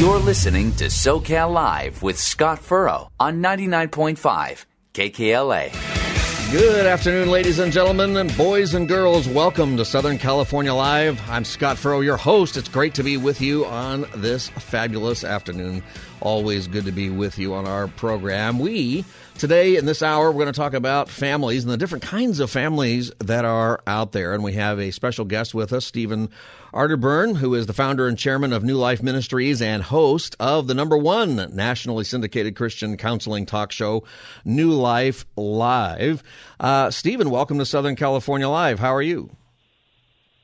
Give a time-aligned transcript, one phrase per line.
[0.00, 4.64] You're listening to SoCal Live with Scott Furrow on 99.5
[4.94, 6.50] KKLA.
[6.50, 9.28] Good afternoon, ladies and gentlemen, and boys and girls.
[9.28, 11.20] Welcome to Southern California Live.
[11.28, 12.56] I'm Scott Furrow, your host.
[12.56, 15.82] It's great to be with you on this fabulous afternoon.
[16.22, 18.58] Always good to be with you on our program.
[18.58, 19.04] We,
[19.40, 22.50] today in this hour, we're going to talk about families and the different kinds of
[22.50, 24.34] families that are out there.
[24.34, 26.28] And we have a special guest with us, Stephen
[26.74, 30.74] Arterburn, who is the founder and chairman of New Life Ministries and host of the
[30.74, 34.04] number one nationally syndicated Christian counseling talk show,
[34.44, 36.22] New Life Live.
[36.60, 38.78] Uh, Stephen, welcome to Southern California Live.
[38.78, 39.30] How are you?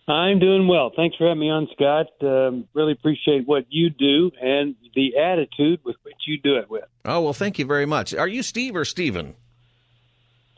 [0.09, 0.91] I'm doing well.
[0.97, 2.07] Thanks for having me on, Scott.
[2.23, 6.85] Um, really appreciate what you do and the attitude with which you do it with.
[7.05, 8.15] Oh, well, thank you very much.
[8.15, 9.37] Are you Steve or Stephen?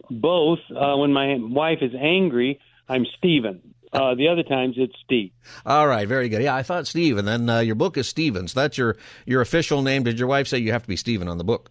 [0.08, 0.61] Both.
[0.75, 3.75] Uh, when my wife is angry, I'm Stephen.
[3.92, 5.33] Uh, the other times it's Steve.
[5.66, 6.42] All right, very good.
[6.42, 8.47] Yeah, I thought Steve, and then uh, your book is Stephen.
[8.48, 10.05] So that's your your official name.
[10.05, 11.70] Did your wife say you have to be Stephen on the book?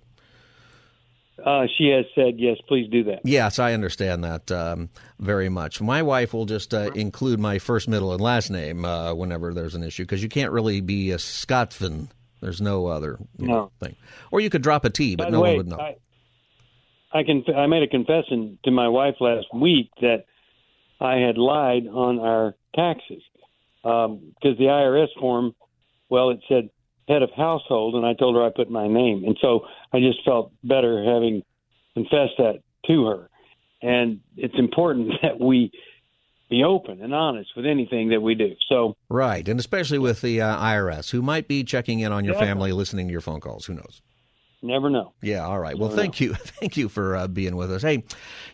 [1.44, 2.58] Uh, she has said yes.
[2.68, 3.20] Please do that.
[3.23, 5.80] Yes, I understand that um, very much.
[5.80, 9.76] My wife will just uh, include my first, middle, and last name uh, whenever there's
[9.76, 12.10] an issue because you can't really be a Scotvin.
[12.41, 13.47] There's no other No.
[13.47, 13.95] know, thing.
[14.31, 15.77] Or you could drop a T, but By no way, one would know.
[15.77, 15.95] I,
[17.11, 17.43] I can.
[17.55, 20.25] I made a confession to my wife last week that
[20.99, 23.23] I had lied on our taxes
[23.83, 25.55] um, because the IRS form,
[26.09, 26.69] well, it said
[27.08, 29.61] head of household, and I told her I put my name, and so
[29.93, 31.43] I just felt better having
[31.93, 33.30] confessed that to her.
[33.81, 35.71] And it's important that we
[36.49, 38.55] be open and honest with anything that we do.
[38.69, 42.33] So Right, and especially with the uh, IRS, who might be checking in on your
[42.33, 42.52] Definitely.
[42.52, 43.65] family, listening to your phone calls.
[43.65, 44.02] Who knows?
[44.61, 45.13] never know.
[45.21, 45.77] Yeah, all right.
[45.77, 47.81] Well, Never thank you, thank you for uh, being with us.
[47.81, 48.03] Hey,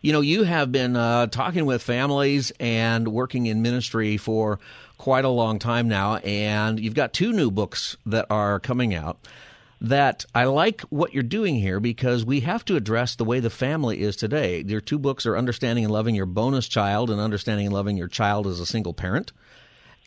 [0.02, 4.60] you know, you have been uh, talking with families and working in ministry for
[4.98, 9.18] quite a long time now, and you've got two new books that are coming out.
[9.84, 13.50] That I like what you're doing here because we have to address the way the
[13.50, 14.64] family is today.
[14.66, 18.08] Your two books are Understanding and Loving Your Bonus Child and Understanding and Loving Your
[18.08, 19.34] Child as a Single Parent.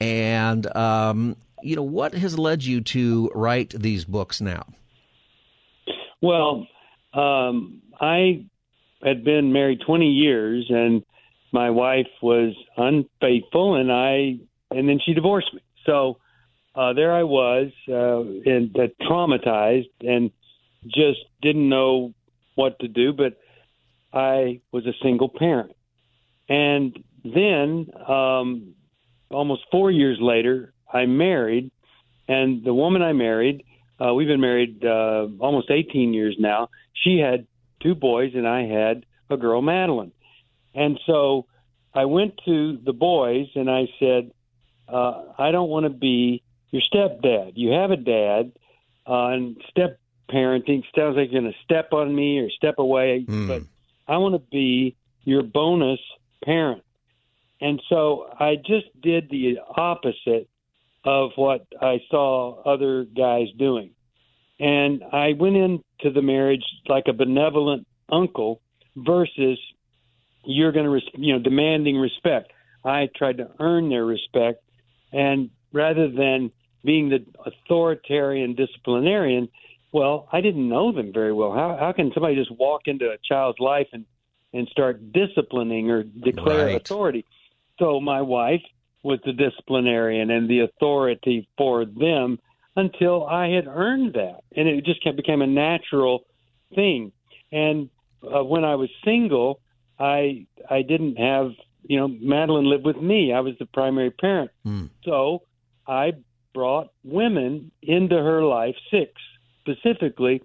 [0.00, 4.64] And, um, you know, what has led you to write these books now?
[6.22, 6.66] Well,
[7.12, 8.46] um, I
[9.02, 11.04] had been married 20 years, and
[11.52, 14.38] my wife was unfaithful, and I,
[14.70, 15.60] and then she divorced me.
[15.84, 16.18] So
[16.76, 20.30] uh, there I was, uh, and uh, traumatized, and
[20.84, 22.12] just didn't know
[22.54, 23.12] what to do.
[23.12, 23.38] But
[24.12, 25.72] I was a single parent,
[26.48, 28.74] and then um,
[29.30, 31.70] almost four years later, I married,
[32.28, 33.64] and the woman I married.
[33.98, 36.68] Uh, we've been married uh, almost 18 years now.
[36.92, 37.46] She had
[37.82, 40.12] two boys, and I had a girl, Madeline.
[40.74, 41.46] And so
[41.94, 44.30] I went to the boys and I said,
[44.86, 46.42] uh, I don't want to be
[46.76, 47.52] your stepdad.
[47.54, 48.52] You have a dad,
[49.06, 49.98] uh, and step
[50.30, 53.48] parenting sounds like you're going to step on me or step away, Hmm.
[53.48, 53.62] but
[54.08, 56.00] I want to be your bonus
[56.44, 56.82] parent.
[57.60, 60.48] And so I just did the opposite
[61.04, 63.90] of what I saw other guys doing.
[64.58, 68.60] And I went into the marriage like a benevolent uncle
[68.96, 69.58] versus
[70.44, 72.52] you're going to, res- you know, demanding respect.
[72.84, 74.62] I tried to earn their respect.
[75.12, 76.50] And rather than
[76.86, 79.48] being the authoritarian disciplinarian,
[79.92, 81.52] well, I didn't know them very well.
[81.52, 84.06] How, how can somebody just walk into a child's life and,
[84.52, 86.80] and start disciplining or declare Right.
[86.80, 87.24] authority?
[87.78, 88.62] So my wife
[89.02, 92.38] was the disciplinarian and the authority for them
[92.76, 96.24] until I had earned that, and it just kept, became a natural
[96.74, 97.12] thing.
[97.52, 97.88] And
[98.22, 99.60] uh, when I was single,
[99.98, 101.52] I I didn't have
[101.84, 103.32] you know Madeline lived with me.
[103.32, 104.86] I was the primary parent, Hmm.
[105.04, 105.42] so
[105.86, 106.12] I
[106.56, 109.12] brought women into her life, six
[109.60, 110.42] specifically,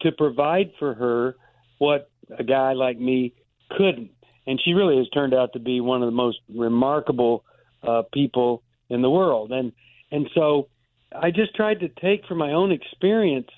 [0.00, 1.36] to provide for her
[1.76, 3.34] what a guy like me
[3.76, 4.10] couldn't.
[4.46, 7.44] And she really has turned out to be one of the most remarkable
[7.86, 9.52] uh, people in the world.
[9.52, 9.72] And
[10.10, 10.68] and so
[11.14, 13.50] I just tried to take from my own experience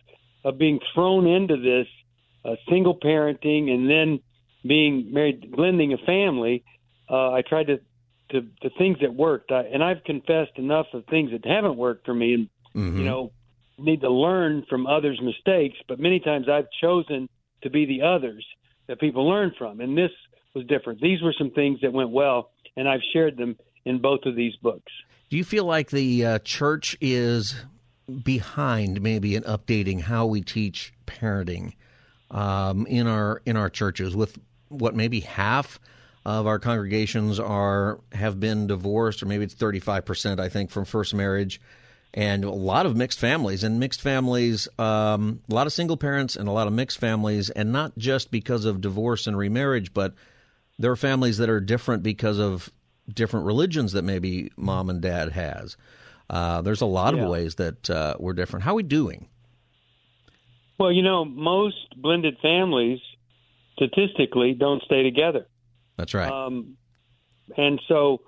[0.45, 1.87] of being thrown into this
[2.45, 4.21] uh, single parenting and then
[4.67, 6.65] being married, blending a family.
[7.09, 7.79] Uh, I tried to,
[8.33, 12.05] to the things that worked, I, and I've confessed enough of things that haven't worked
[12.05, 12.99] for me, and Mhm.
[12.99, 13.33] you know,
[13.79, 17.29] need to learn from others' mistakes, but many times I've chosen
[17.63, 18.45] to be the others
[18.87, 19.81] that people learn from.
[19.81, 20.11] And this
[20.55, 21.01] was different.
[21.01, 24.55] These were some things that went well, and I've shared them in both of these
[24.57, 24.93] books.
[25.31, 27.65] Do you feel like the uh, church is
[28.23, 31.73] behind maybe in updating how we teach parenting
[32.31, 34.39] um, in our in our churches with
[34.69, 35.79] what maybe half
[36.25, 41.15] of our congregations are have been divorced or maybe it's 35% I think from first
[41.15, 41.61] marriage
[42.15, 46.37] and a lot of mixed families and mixed families um, a lot of single parents
[46.37, 50.15] and a lot of mixed families and not just because of divorce and remarriage but
[50.79, 52.71] there are families that are different because of
[53.13, 55.77] different religions that maybe mom and dad has.
[56.31, 57.23] Uh, there's a lot yeah.
[57.23, 58.65] of ways that uh, we're different.
[58.65, 59.29] How are we doing?
[60.79, 63.01] Well you know most blended families
[63.75, 65.47] statistically don't stay together
[65.97, 66.77] that's right um,
[67.57, 68.23] and so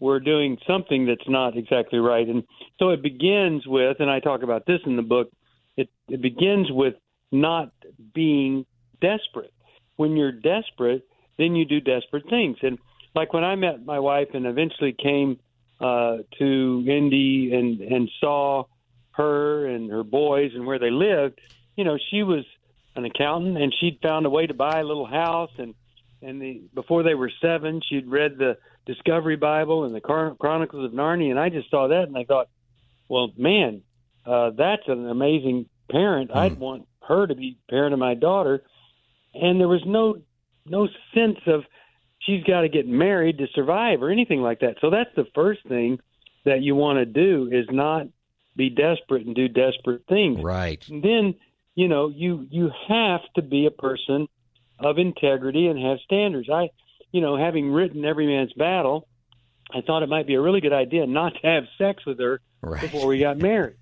[0.00, 2.26] we're doing something that's not exactly right.
[2.26, 2.44] And
[2.78, 5.30] so it begins with, and I talk about this in the book,
[5.76, 6.94] it, it begins with
[7.32, 7.72] not
[8.14, 8.64] being
[9.00, 9.52] desperate.
[9.96, 11.06] When you're desperate,
[11.36, 12.58] then you do desperate things.
[12.62, 12.78] And
[13.14, 15.38] like when I met my wife and eventually came
[15.80, 18.64] uh, to Indy and, and saw
[19.12, 21.40] her and her boys and where they lived,
[21.76, 22.44] you know, she was
[22.94, 25.74] an accountant and she'd found a way to buy a little house and
[26.22, 30.92] and the before they were seven she'd read the Discovery Bible and the Chronicles of
[30.92, 32.48] Narnia, and I just saw that and I thought,
[33.08, 33.82] well, man,
[34.24, 36.30] uh, that's an amazing parent.
[36.30, 36.36] Mm.
[36.36, 38.62] I'd want her to be parent of my daughter,
[39.34, 40.20] and there was no
[40.66, 41.64] no sense of
[42.20, 44.76] she's got to get married to survive or anything like that.
[44.80, 45.98] So that's the first thing
[46.44, 48.06] that you want to do is not
[48.56, 50.42] be desperate and do desperate things.
[50.42, 50.82] Right.
[50.88, 51.34] And then
[51.74, 54.28] you know you you have to be a person
[54.80, 56.48] of integrity and have standards.
[56.50, 56.70] I
[57.12, 59.08] you know, having written Every Man's Battle,
[59.72, 62.40] I thought it might be a really good idea not to have sex with her
[62.60, 62.80] right.
[62.80, 63.76] before we got married.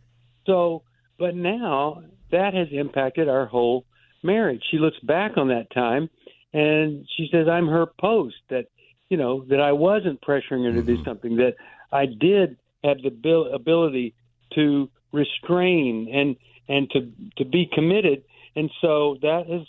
[0.47, 0.83] So,
[1.19, 3.85] but now that has impacted our whole
[4.23, 4.63] marriage.
[4.71, 6.09] She looks back on that time
[6.53, 8.67] and she says, I'm her post, that,
[9.09, 10.97] you know, that I wasn't pressuring her to mm-hmm.
[10.97, 11.55] do something, that
[11.93, 14.15] I did have the ability
[14.55, 16.37] to restrain and,
[16.69, 18.25] and to, to be committed.
[18.55, 19.67] And so that has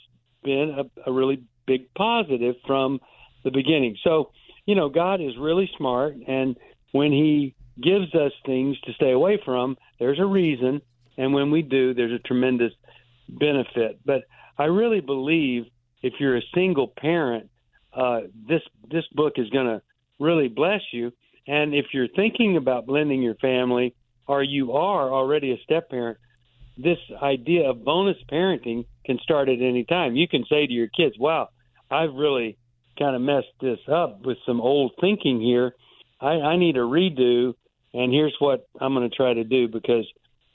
[0.48, 3.00] been a, a really big positive from
[3.44, 3.98] the beginning.
[4.04, 4.32] So,
[4.66, 6.58] you know, God is really smart, and
[6.92, 10.82] when He gives us things to stay away from, there's a reason,
[11.18, 12.74] and when we do, there's a tremendous
[13.30, 14.00] benefit.
[14.06, 14.22] But
[14.58, 15.66] I really believe
[16.02, 17.50] if you're a single parent,
[17.94, 19.82] uh, this this book is going to
[20.20, 21.12] really bless you.
[21.48, 23.96] And if you're thinking about blending your family,
[24.28, 26.18] or you are already a step parent,
[26.77, 30.15] this idea of bonus parenting can start at any time.
[30.15, 31.50] You can say to your kids, "Wow,
[31.89, 32.57] I've really
[32.97, 35.75] kind of messed this up with some old thinking here.
[36.19, 37.53] I, I need a redo,
[37.94, 40.06] and here's what I'm going to try to do because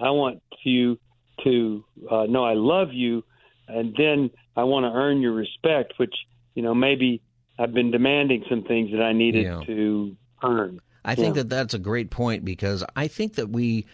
[0.00, 0.98] I want you
[1.44, 3.24] to uh, know I love you,
[3.68, 6.14] and then I want to earn your respect, which
[6.54, 7.22] you know maybe
[7.58, 9.60] I've been demanding some things that I needed yeah.
[9.66, 10.80] to earn.
[11.04, 11.42] I think yeah.
[11.42, 13.86] that that's a great point because I think that we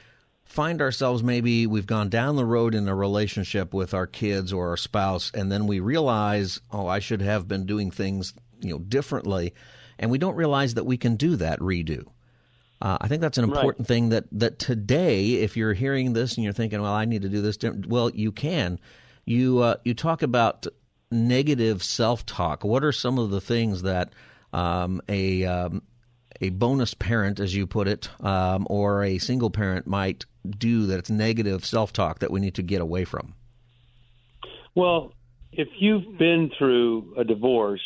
[0.49, 4.71] find ourselves maybe we've gone down the road in a relationship with our kids or
[4.71, 8.79] our spouse and then we realize oh i should have been doing things you know
[8.79, 9.55] differently
[9.99, 12.06] and we don't realize that we can do that redo
[12.81, 13.89] uh, I think that's an important right.
[13.89, 17.29] thing that, that today, if you're hearing this and you're thinking, well, I need to
[17.29, 17.59] do this,
[17.89, 18.78] well, you can.
[19.25, 20.67] You uh, you talk about
[21.11, 22.64] negative self talk.
[22.64, 24.12] What are some of the things that
[24.52, 25.83] um, a um,
[26.40, 30.25] a bonus parent, as you put it, um, or a single parent might
[30.57, 33.35] do that it's negative self talk that we need to get away from?
[34.75, 35.12] Well,
[35.52, 37.83] if you've been through a divorce,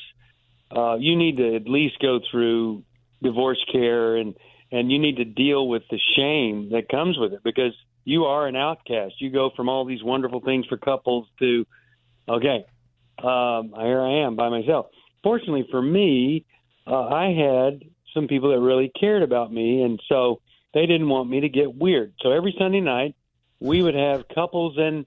[0.74, 2.84] uh, you need to at least go through
[3.22, 4.34] divorce care and
[4.70, 8.46] and you need to deal with the shame that comes with it because you are
[8.46, 9.20] an outcast.
[9.20, 11.66] You go from all these wonderful things for couples to,
[12.26, 12.64] okay,
[13.18, 14.86] um, here I am by myself.
[15.22, 16.46] Fortunately for me,
[16.86, 20.40] uh, I had some people that really cared about me, and so
[20.74, 22.14] they didn't want me to get weird.
[22.20, 23.14] So every Sunday night,
[23.60, 25.06] we would have couples and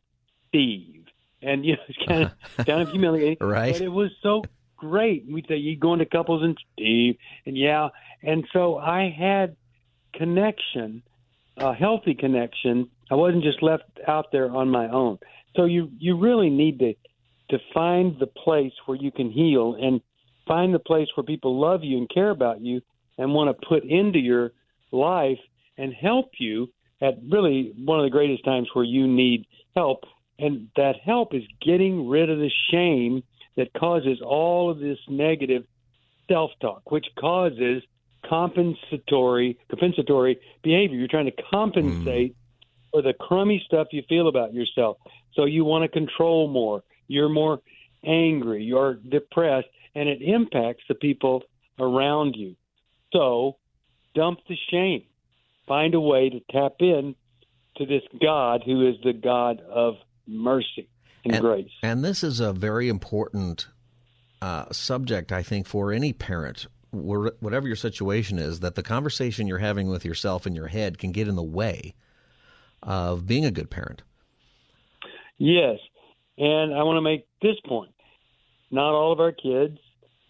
[0.50, 1.06] Steve,
[1.42, 2.32] and you know, it's kind of
[2.66, 3.74] kind of humiliating, right?
[3.74, 4.44] But it was so
[4.78, 5.26] great.
[5.30, 7.90] We'd say you go into couples and Steve, and yeah,
[8.24, 9.56] and so I had
[10.14, 11.04] connection,
[11.58, 12.90] a healthy connection.
[13.12, 15.20] I wasn't just left out there on my own.
[15.56, 16.94] So you you really need to
[17.50, 20.02] to find the place where you can heal and
[20.48, 22.82] find the place where people love you and care about you
[23.18, 24.52] and want to put into your
[24.92, 25.40] life
[25.78, 26.70] and help you
[27.02, 29.46] at really one of the greatest times where you need
[29.76, 30.04] help.
[30.40, 33.24] And that help is getting rid of the shame
[33.56, 35.64] that causes all of this negative
[36.28, 37.84] self talk, which causes
[38.28, 40.98] compensatory compensatory behavior.
[40.98, 42.36] You're trying to compensate mm.
[42.92, 44.98] for the crummy stuff you feel about yourself.
[45.36, 46.84] So you want to control more.
[47.08, 47.60] You're more
[48.04, 48.64] angry.
[48.64, 51.44] You're depressed, and it impacts the people
[51.80, 52.56] around you.
[53.16, 53.58] So
[54.14, 55.04] dump the shame.
[55.68, 57.16] Find a way to tap in
[57.78, 59.96] to this God who is the God of
[60.28, 60.90] mercy
[61.24, 61.72] and, and grace.
[61.82, 63.68] And this is a very important
[64.42, 69.58] uh, subject, I think, for any parent, whatever your situation is, that the conversation you're
[69.60, 71.96] having with yourself in your head can get in the way
[72.84, 74.04] of being a good parent.
[75.38, 75.80] Yes.
[76.38, 77.94] And I want to make this point.
[78.72, 79.78] Not all of our kids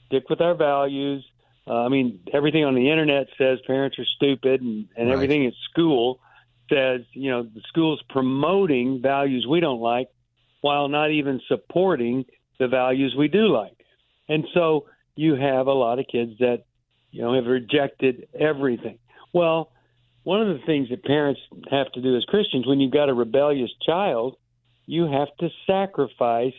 [0.08, 1.26] stick with our values.
[1.68, 5.14] Uh, I mean, everything on the internet says parents are stupid, and, and right.
[5.14, 6.20] everything at school
[6.70, 10.10] says, you know, the school's promoting values we don't like
[10.62, 12.26] while not even supporting
[12.60, 13.78] the values we do like.
[14.28, 16.64] And so you have a lot of kids that,
[17.12, 18.98] you know, have rejected everything.
[19.34, 19.72] Well,
[20.24, 23.14] one of the things that parents have to do as Christians when you've got a
[23.14, 24.36] rebellious child,
[24.88, 26.54] you have to sacrifice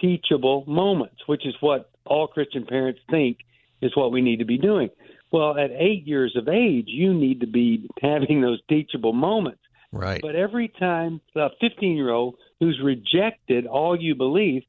[0.00, 3.38] teachable moments, which is what all Christian parents think
[3.82, 4.90] is what we need to be doing.
[5.32, 9.60] Well, at eight years of age, you need to be having those teachable moments.
[9.92, 10.20] Right.
[10.20, 14.62] But every time a 15 year old who's rejected all you believe,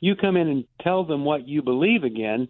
[0.00, 2.48] you come in and tell them what you believe again,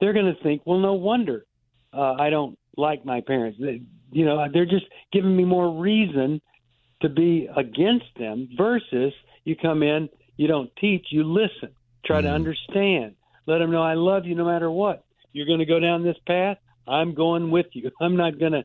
[0.00, 1.44] they're going to think, well, no wonder
[1.92, 3.58] uh, I don't like my parents.
[3.60, 3.82] They,
[4.12, 6.40] you know, they're just giving me more reason
[7.02, 9.12] to be against them versus
[9.44, 12.24] you come in, you don't teach, you listen, try mm.
[12.24, 13.14] to understand,
[13.46, 15.04] let them know I love you no matter what.
[15.32, 16.58] You're going to go down this path.
[16.86, 17.90] I'm going with you.
[18.00, 18.64] I'm not going to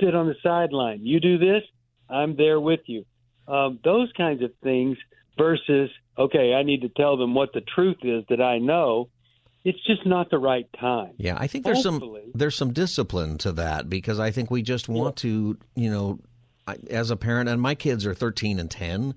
[0.00, 1.00] sit on the sideline.
[1.02, 1.62] You do this,
[2.08, 3.04] I'm there with you.
[3.48, 4.96] Um, those kinds of things
[5.38, 9.08] versus, okay, I need to tell them what the truth is that I know.
[9.64, 11.12] It's just not the right time.
[11.18, 12.22] Yeah, I think there's Hopefully.
[12.24, 15.30] some there's some discipline to that because I think we just want yeah.
[15.30, 16.18] to, you know,
[16.90, 19.14] as a parent, and my kids are 13 and 10,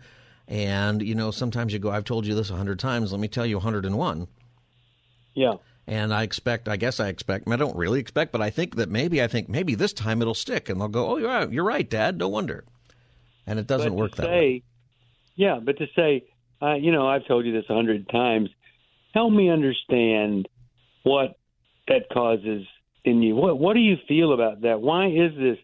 [0.48, 3.12] and you know, sometimes you go, I've told you this a hundred times.
[3.12, 4.28] Let me tell you 101.
[5.34, 5.54] Yeah
[5.88, 8.90] and I expect, I guess I expect, I don't really expect, but I think that
[8.90, 11.64] maybe, I think maybe this time it'll stick, and they'll go, oh, you're right, you're
[11.64, 12.66] right, Dad, no wonder.
[13.48, 14.64] And it doesn't work that way.
[15.36, 16.24] Yeah, but to say,
[16.62, 18.50] uh, you know, I've told you this a hundred times.
[19.14, 20.48] Help me understand
[21.04, 21.38] what
[21.88, 22.66] that causes
[23.04, 23.36] in you.
[23.36, 24.82] What What do you feel about that?
[24.82, 25.58] Why is this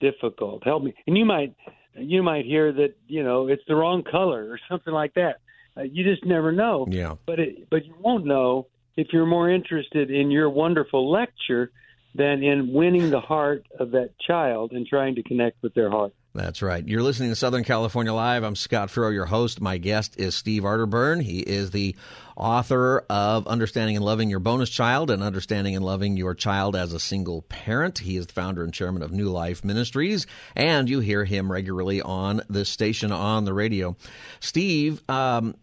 [0.00, 0.64] difficult?
[0.64, 0.94] Help me.
[1.06, 1.54] And you might
[1.94, 5.40] you might hear that you know it's the wrong color or something like that.
[5.76, 6.86] Uh, you just never know.
[6.88, 7.16] Yeah.
[7.26, 11.70] But it, but you won't know if you're more interested in your wonderful lecture
[12.14, 16.12] than in winning the heart of that child and trying to connect with their heart.
[16.34, 16.86] That's right.
[16.86, 18.42] You're listening to Southern California Live.
[18.42, 19.60] I'm Scott Furrow, your host.
[19.60, 21.22] My guest is Steve Arterburn.
[21.22, 21.96] He is the
[22.36, 26.92] author of Understanding and Loving Your Bonus Child and Understanding and Loving Your Child as
[26.92, 27.98] a Single Parent.
[27.98, 32.02] He is the founder and chairman of New Life Ministries, and you hear him regularly
[32.02, 33.96] on this station on the radio.
[34.40, 35.54] Steve, um,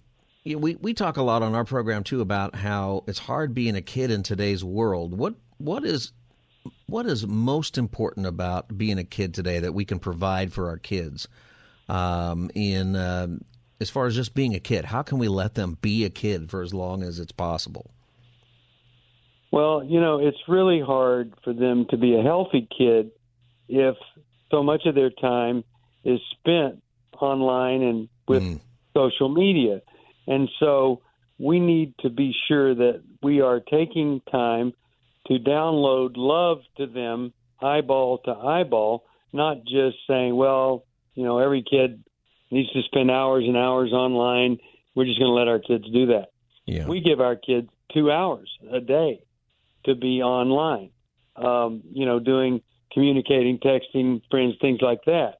[0.43, 3.53] you know, we we talk a lot on our program too about how it's hard
[3.53, 5.17] being a kid in today's world.
[5.17, 6.11] What what is
[6.87, 10.77] what is most important about being a kid today that we can provide for our
[10.77, 11.27] kids?
[11.89, 13.27] Um, in uh,
[13.79, 16.49] as far as just being a kid, how can we let them be a kid
[16.49, 17.91] for as long as it's possible?
[19.51, 23.11] Well, you know, it's really hard for them to be a healthy kid
[23.67, 23.95] if
[24.49, 25.63] so much of their time
[26.03, 26.81] is spent
[27.19, 28.59] online and with mm.
[28.95, 29.81] social media.
[30.27, 31.01] And so
[31.37, 34.73] we need to be sure that we are taking time
[35.27, 41.63] to download love to them eyeball to eyeball, not just saying, well, you know, every
[41.63, 42.03] kid
[42.51, 44.57] needs to spend hours and hours online.
[44.95, 46.27] We're just going to let our kids do that.
[46.65, 46.87] Yeah.
[46.87, 49.23] We give our kids two hours a day
[49.85, 50.91] to be online,
[51.35, 52.61] um, you know, doing
[52.91, 55.35] communicating, texting, friends, things like that.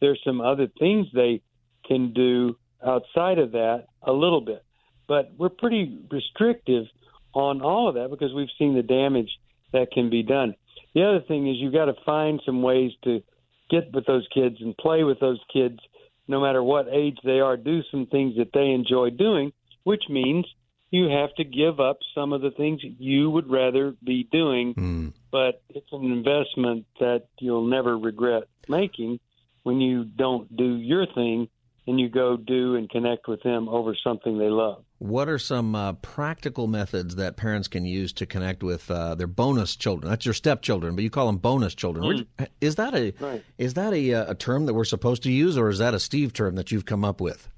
[0.00, 1.42] There's some other things they
[1.86, 4.64] can do outside of that a little bit.
[5.08, 6.86] But we're pretty restrictive
[7.32, 9.30] on all of that because we've seen the damage
[9.72, 10.54] that can be done.
[10.94, 13.22] The other thing is you've got to find some ways to
[13.70, 15.78] get with those kids and play with those kids
[16.28, 19.52] no matter what age they are, do some things that they enjoy doing,
[19.84, 20.46] which means
[20.90, 25.12] you have to give up some of the things you would rather be doing, mm.
[25.30, 29.20] but it's an investment that you'll never regret making
[29.62, 31.48] when you don't do your thing
[31.86, 34.82] and you go do and connect with them over something they love.
[34.98, 39.26] What are some uh, practical methods that parents can use to connect with uh, their
[39.26, 40.10] bonus children?
[40.10, 42.26] That's your stepchildren, but you call them bonus children.
[42.38, 42.48] Mm.
[42.60, 43.44] Is that a right.
[43.58, 46.00] is that a, uh, a term that we're supposed to use, or is that a
[46.00, 47.48] Steve term that you've come up with?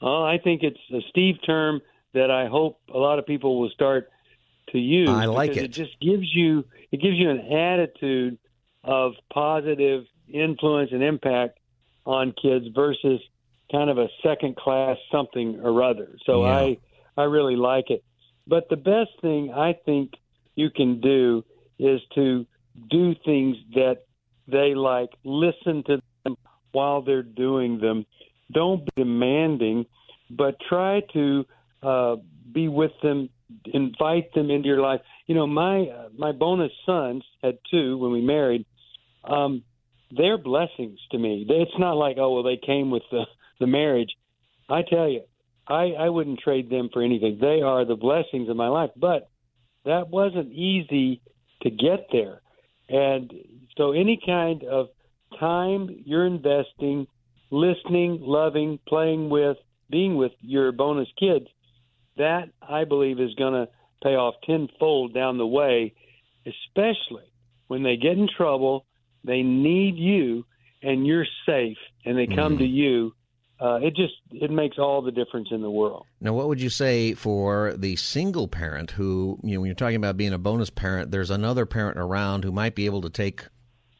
[0.00, 1.80] Oh, I think it's a Steve term
[2.14, 4.10] that I hope a lot of people will start
[4.70, 5.08] to use.
[5.08, 5.64] I like it.
[5.64, 8.38] It just gives you it gives you an attitude
[8.84, 11.58] of positive influence and impact
[12.08, 13.20] on kids versus
[13.70, 16.16] kind of a second class something or other.
[16.24, 16.56] So Yeah.
[16.56, 16.78] I
[17.16, 18.02] I really like it.
[18.46, 20.14] But the best thing I think
[20.54, 21.44] you can do
[21.78, 22.46] is to
[22.88, 24.06] do things that
[24.46, 25.10] they like.
[25.24, 26.36] Listen to them
[26.72, 28.06] while they're doing them.
[28.50, 29.84] Don't be demanding,
[30.30, 31.44] but try to
[31.82, 32.16] uh,
[32.52, 33.28] be with them.
[33.66, 35.02] Invite them into your life.
[35.26, 38.64] You know, my uh, my bonus sons had two when we married.
[39.24, 39.62] Um,
[40.10, 41.46] they're blessings to me.
[41.48, 43.24] It's not like oh well they came with the
[43.60, 44.10] the marriage.
[44.68, 45.22] I tell you,
[45.66, 47.38] I I wouldn't trade them for anything.
[47.40, 48.90] They are the blessings of my life.
[48.96, 49.30] But
[49.84, 51.20] that wasn't easy
[51.62, 52.40] to get there,
[52.88, 53.32] and
[53.76, 54.88] so any kind of
[55.38, 57.06] time you're investing,
[57.50, 59.56] listening, loving, playing with,
[59.90, 61.46] being with your bonus kids,
[62.16, 63.68] that I believe is going to
[64.02, 65.94] pay off tenfold down the way,
[66.46, 67.24] especially
[67.68, 68.86] when they get in trouble,
[69.28, 70.44] they need you,
[70.82, 73.12] and you're safe, and they come to you.
[73.60, 76.06] Uh, it just it makes all the difference in the world.
[76.20, 79.96] Now, what would you say for the single parent who, you know, when you're talking
[79.96, 83.44] about being a bonus parent, there's another parent around who might be able to take,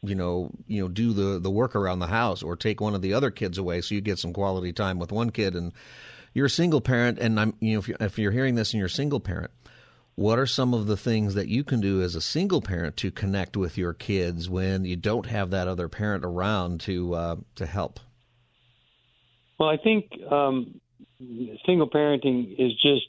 [0.01, 3.01] you know, you know, do the the work around the house or take one of
[3.01, 5.73] the other kids away, so you get some quality time with one kid, and
[6.33, 8.79] you're a single parent, and I'm, you know, if you're, if you're hearing this and
[8.79, 9.51] you're a single parent,
[10.19, 13.09] what are some of the things that you can do as a single parent to
[13.09, 17.65] connect with your kids when you don't have that other parent around to uh, to
[17.65, 18.01] help?
[19.57, 20.81] Well, I think um,
[21.65, 23.05] single parenting is just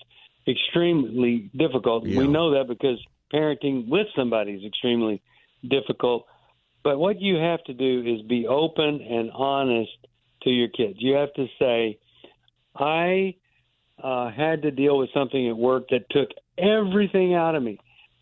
[0.46, 2.06] extremely difficult.
[2.06, 2.20] Yeah.
[2.20, 5.20] We know that because parenting with somebody is extremely
[5.68, 6.26] difficult.
[6.84, 9.90] But what you have to do is be open and honest
[10.42, 10.98] to your kids.
[10.98, 11.98] You have to say,
[12.76, 13.34] I
[14.02, 16.28] uh, had to deal with something at work that took
[16.60, 17.78] everything out of me.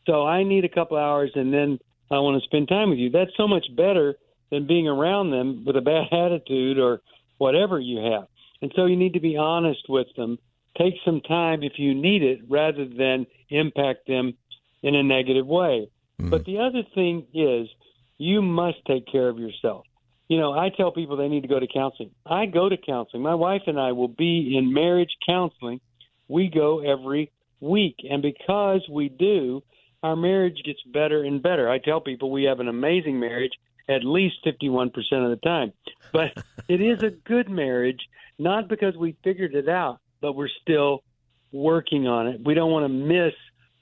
[0.07, 1.79] So I need a couple hours and then
[2.11, 3.11] I want to spend time with you.
[3.11, 4.15] That's so much better
[4.51, 7.01] than being around them with a bad attitude or
[7.37, 8.25] whatever you have.
[8.63, 10.39] And so you need to be honest with them.
[10.77, 14.35] Take some time if you need it rather than impact them
[14.83, 15.91] in a negative way.
[16.21, 16.31] Mm-hmm.
[16.31, 17.69] But the other thing is
[18.17, 19.85] you must take care of yourself.
[20.29, 22.11] You know, I tell people they need to go to counseling.
[22.27, 23.23] I go to counseling.
[23.23, 25.81] My wife and I will be in marriage counseling.
[26.29, 27.97] We go every week.
[28.09, 29.63] And because we do,
[30.03, 31.69] our marriage gets better and better.
[31.69, 33.53] I tell people we have an amazing marriage
[33.89, 35.73] at least 51% of the time.
[36.13, 36.33] But
[36.69, 38.01] it is a good marriage,
[38.39, 41.03] not because we figured it out, but we're still
[41.53, 42.41] working on it.
[42.45, 43.35] We don't want to miss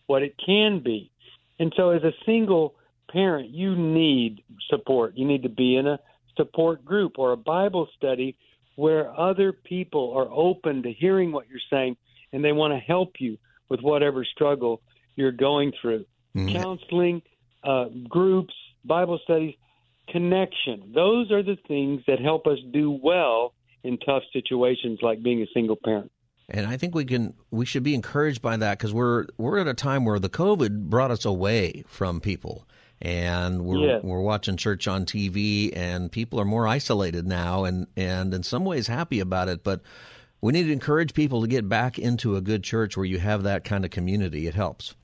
[0.06, 1.10] what it can be.
[1.58, 2.74] And so, as a single
[3.10, 5.16] parent, you need support.
[5.16, 5.98] You need to be in a
[6.36, 8.36] support group or a Bible study
[8.76, 11.96] where other people are open to hearing what you're saying
[12.32, 14.80] and they want to help you with whatever struggle
[15.16, 16.04] you're going through.
[16.52, 17.22] Counseling,
[17.64, 18.52] uh, groups,
[18.84, 19.54] Bible studies,
[20.08, 20.92] connection.
[20.94, 25.46] Those are the things that help us do well in tough situations like being a
[25.54, 26.10] single parent.
[26.48, 29.66] And I think we can we should be encouraged by that because we're we're at
[29.66, 32.68] a time where the COVID brought us away from people,
[33.02, 34.02] and we're Yes.
[34.04, 38.64] we're watching church on TV, and people are more isolated now, and and in some
[38.64, 39.64] ways happy about it.
[39.64, 39.80] But
[40.40, 43.42] we need to encourage people to get back into a good church where you have
[43.44, 44.46] that kind of community.
[44.46, 44.94] It helps.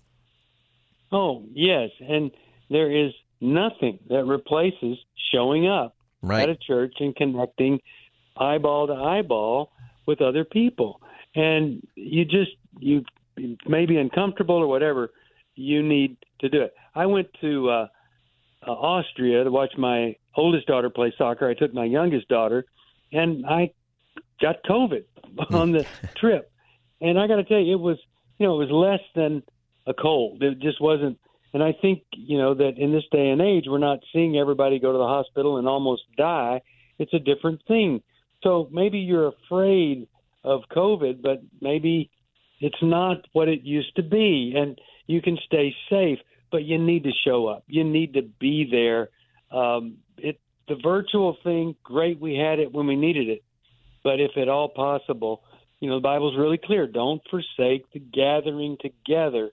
[1.11, 1.90] Oh, yes.
[2.01, 2.31] And
[2.71, 4.99] there is nothing that replaces
[5.33, 6.49] showing up Right.
[6.49, 7.81] at a church and connecting
[8.37, 9.73] eyeball to eyeball
[10.07, 11.01] with other people.
[11.35, 13.05] And you just, you
[13.66, 15.11] may be uncomfortable or whatever,
[15.57, 16.75] you need to do it.
[16.95, 17.88] I went to uh,
[18.66, 21.49] uh, Austria to watch my oldest daughter play soccer.
[21.49, 22.64] I took my youngest daughter,
[23.12, 23.73] and I
[24.42, 25.05] got COVID
[25.50, 26.50] on the trip.
[27.00, 27.98] And I got to tell you, it was,
[28.38, 29.42] you know, it was less than
[29.87, 30.42] a cold.
[30.42, 31.18] It just wasn't.
[31.55, 34.78] And I think, you know, that in this day and age, we're not seeing everybody
[34.78, 36.62] go to the hospital and almost die.
[36.98, 38.02] It's a different thing.
[38.42, 40.09] So maybe you're afraid
[40.44, 42.11] of COVID, but maybe
[42.61, 44.55] it's not what it used to be.
[44.57, 46.18] And you can stay safe,
[46.50, 47.64] but you need to show up.
[47.66, 49.11] You need to be there.
[49.50, 52.20] Um, it the virtual thing, great.
[52.20, 53.42] We had it when we needed it,
[54.03, 55.43] but if at all possible,
[55.81, 56.87] you know the Bible's really clear.
[56.87, 59.51] Don't forsake the gathering together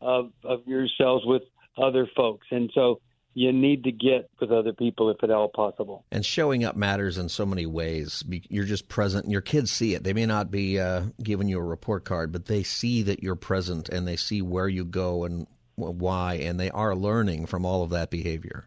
[0.00, 1.42] of of yourselves with
[1.76, 3.00] other folks, and so
[3.34, 6.04] you need to get with other people if at all possible.
[6.10, 8.24] And showing up matters in so many ways.
[8.28, 10.02] You're just present, and your kids see it.
[10.02, 13.36] They may not be uh, giving you a report card, but they see that you're
[13.36, 17.84] present, and they see where you go and why, and they are learning from all
[17.84, 18.66] of that behavior.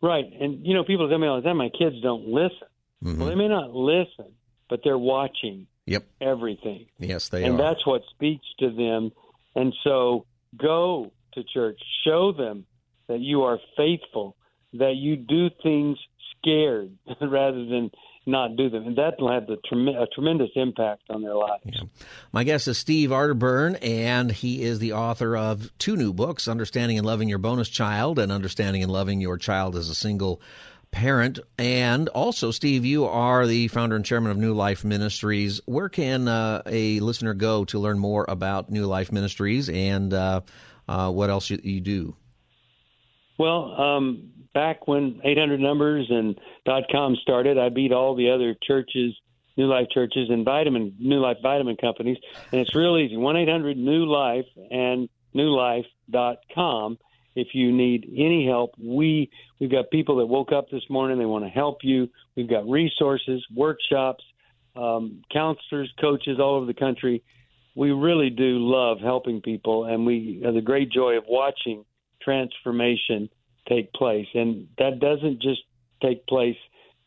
[0.00, 0.24] Right.
[0.40, 2.67] And, you know, people tell me all the time, my kids don't listen.
[3.04, 3.18] Mm-hmm.
[3.20, 4.32] Well, they may not listen,
[4.68, 6.06] but they're watching Yep.
[6.20, 6.86] everything.
[6.98, 7.62] Yes, they and are.
[7.62, 9.10] that's what speaks to them.
[9.54, 12.66] And so go to church, show them
[13.08, 14.36] that you are faithful,
[14.74, 15.96] that you do things
[16.38, 17.90] scared rather than
[18.26, 21.62] not do them, and that will have the a tremendous impact on their lives.
[21.64, 21.80] Yeah.
[22.30, 26.98] My guest is Steve Arterburn, and he is the author of two new books: "Understanding
[26.98, 30.42] and Loving Your Bonus Child" and "Understanding and Loving Your Child as a Single."
[30.90, 35.60] Parent and also, Steve, you are the founder and chairman of New Life Ministries.
[35.66, 40.40] Where can uh, a listener go to learn more about New Life Ministries and uh,
[40.88, 42.16] uh, what else you, you do?
[43.38, 48.56] Well, um, back when 800 numbers and dot .com started, I beat all the other
[48.62, 49.14] churches,
[49.56, 52.18] New Life churches, and vitamin New Life vitamin companies,
[52.50, 53.16] and it's real easy.
[53.16, 56.98] One 800 New Life and newlife.com.
[57.38, 61.18] If you need any help, we we've got people that woke up this morning.
[61.18, 62.08] They want to help you.
[62.36, 64.24] We've got resources, workshops,
[64.74, 67.22] um, counselors, coaches all over the country.
[67.76, 71.84] We really do love helping people, and we have the great joy of watching
[72.20, 73.28] transformation
[73.68, 74.26] take place.
[74.34, 75.60] And that doesn't just
[76.02, 76.56] take place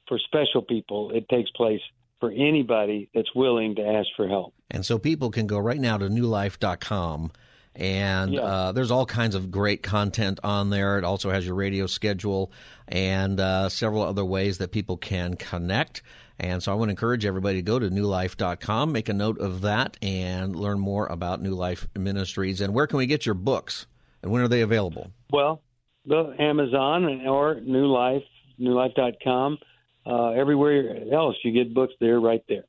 [0.08, 1.82] for special people, it takes place
[2.20, 4.54] for anybody that's willing to ask for help.
[4.70, 7.32] And so people can go right now to newlife.com.
[7.76, 8.42] And yeah.
[8.42, 10.98] uh, there's all kinds of great content on there.
[10.98, 12.52] It also has your radio schedule
[12.88, 16.02] and uh, several other ways that people can connect.
[16.38, 19.62] And so I want to encourage everybody to go to newlife.com, make a note of
[19.62, 22.62] that, and learn more about New Life Ministries.
[22.62, 23.86] And where can we get your books?
[24.24, 25.12] And when are they available?
[25.32, 25.62] Well,
[26.06, 28.24] the Amazon or New Life,
[28.60, 29.60] newlife.com.
[30.04, 32.64] Uh, everywhere else you get books, they're right there.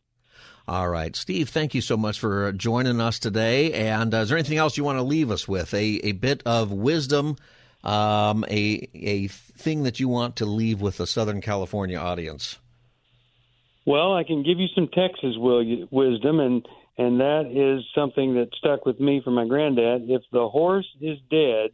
[0.69, 1.49] All right, Steve.
[1.49, 3.73] Thank you so much for joining us today.
[3.73, 5.75] And uh, is there anything else you want to leave us with?
[5.75, 7.37] A a bit of wisdom,
[7.83, 12.59] um, a a thing that you want to leave with the Southern California audience.
[13.85, 16.65] Well, I can give you some Texas wisdom, and
[16.97, 20.09] and that is something that stuck with me from my granddad.
[20.09, 21.71] If the horse is dead,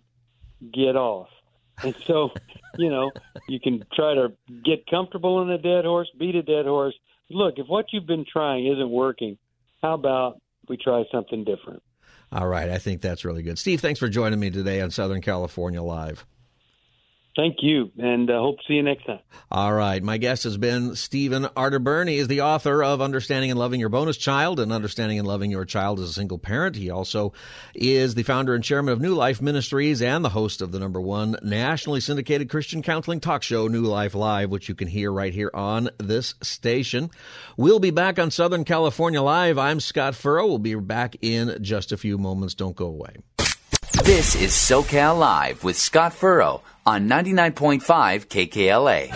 [0.73, 1.29] get off.
[1.83, 2.31] And so,
[2.79, 3.11] you know,
[3.49, 4.33] you can try to
[4.65, 6.95] get comfortable in a dead horse, beat a dead horse.
[7.31, 9.39] Look, if what you've been trying isn't working,
[9.83, 11.83] how about we try something different?
[12.33, 12.69] All right.
[12.69, 13.59] I think that's really good.
[13.59, 16.27] Steve, thanks for joining me today on Southern California Live.
[17.39, 19.21] Thank you, and uh, hope to see you next time.
[19.49, 20.03] All right.
[20.03, 22.09] My guest has been Stephen Arterburn.
[22.09, 25.53] He is the author of Understanding and Loving Your Bonus Child and Understanding and Loving
[25.53, 26.75] Your Child as a Single Parent.
[26.75, 27.33] He also
[27.77, 31.01] is the founder and chairman of New Life Ministries and the host of the number
[31.01, 35.33] one nationally syndicated Christian counseling talk show, New Life Live, which you can hear right
[35.33, 37.09] here on this station.
[37.57, 39.59] We'll be back on Southern California Live.
[39.59, 40.49] I'm Scott Furrow.
[40.49, 42.55] We'll be back in just a few moments.
[42.55, 43.15] Don't go away.
[44.03, 47.83] This is SoCal Live with Scott Furrow on 99.5
[48.29, 49.11] KKLA.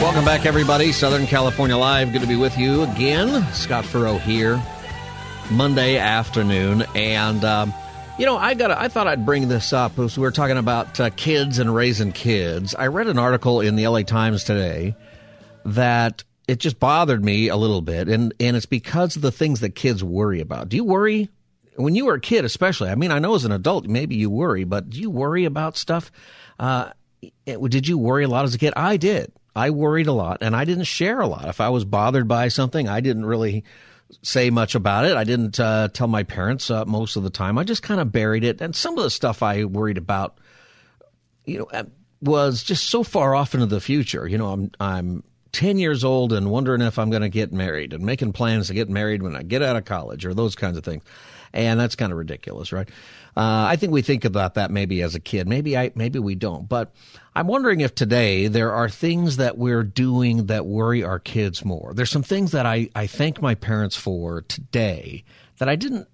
[0.00, 0.92] Welcome back, everybody.
[0.92, 2.10] Southern California Live.
[2.10, 3.44] Good to be with you again.
[3.52, 4.62] Scott Furrow here,
[5.50, 6.84] Monday afternoon.
[6.94, 7.74] And, um,
[8.18, 8.70] you know, I got.
[8.70, 12.12] I thought I'd bring this up as we were talking about uh, kids and raising
[12.12, 12.74] kids.
[12.74, 14.96] I read an article in the LA Times today
[15.66, 19.60] that it just bothered me a little bit, and and it's because of the things
[19.60, 20.70] that kids worry about.
[20.70, 21.28] Do you worry
[21.76, 22.88] when you were a kid, especially?
[22.88, 25.76] I mean, I know as an adult, maybe you worry, but do you worry about
[25.76, 26.10] stuff?
[26.58, 26.90] Uh,
[27.46, 28.72] did you worry a lot as a kid?
[28.76, 29.32] I did.
[29.56, 31.48] I worried a lot and I didn't share a lot.
[31.48, 33.64] If I was bothered by something, I didn't really
[34.22, 35.16] say much about it.
[35.16, 37.58] I didn't uh, tell my parents uh, most of the time.
[37.58, 38.60] I just kind of buried it.
[38.60, 40.38] And some of the stuff I worried about,
[41.44, 41.84] you know, uh,
[42.20, 44.26] was just so far off into the future.
[44.26, 47.92] You know, I'm I'm 10 years old and wondering if I'm going to get married
[47.92, 50.76] and making plans to get married when I get out of college or those kinds
[50.76, 51.04] of things.
[51.54, 52.88] And that's kind of ridiculous, right?
[53.36, 55.48] Uh, I think we think about that maybe as a kid.
[55.48, 56.68] Maybe I, maybe we don't.
[56.68, 56.92] But
[57.34, 61.94] I'm wondering if today there are things that we're doing that worry our kids more.
[61.94, 65.22] There's some things that I, I thank my parents for today
[65.58, 66.08] that I didn't,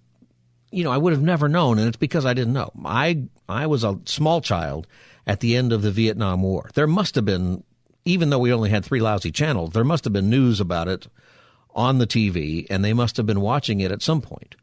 [0.70, 1.78] you know, I would have never known.
[1.78, 2.70] And it's because I didn't know.
[2.84, 4.86] I, I was a small child
[5.26, 6.68] at the end of the Vietnam War.
[6.74, 7.64] There must have been,
[8.04, 11.06] even though we only had three lousy channels, there must have been news about it
[11.74, 14.54] on the TV and they must have been watching it at some point.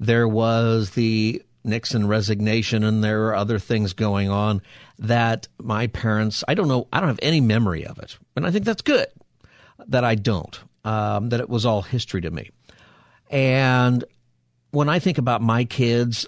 [0.00, 4.62] There was the Nixon resignation and there are other things going on
[4.98, 8.16] that my parents, I don't know, I don't have any memory of it.
[8.34, 9.06] And I think that's good
[9.88, 12.50] that I don't, um, that it was all history to me.
[13.30, 14.04] And
[14.70, 16.26] when I think about my kids,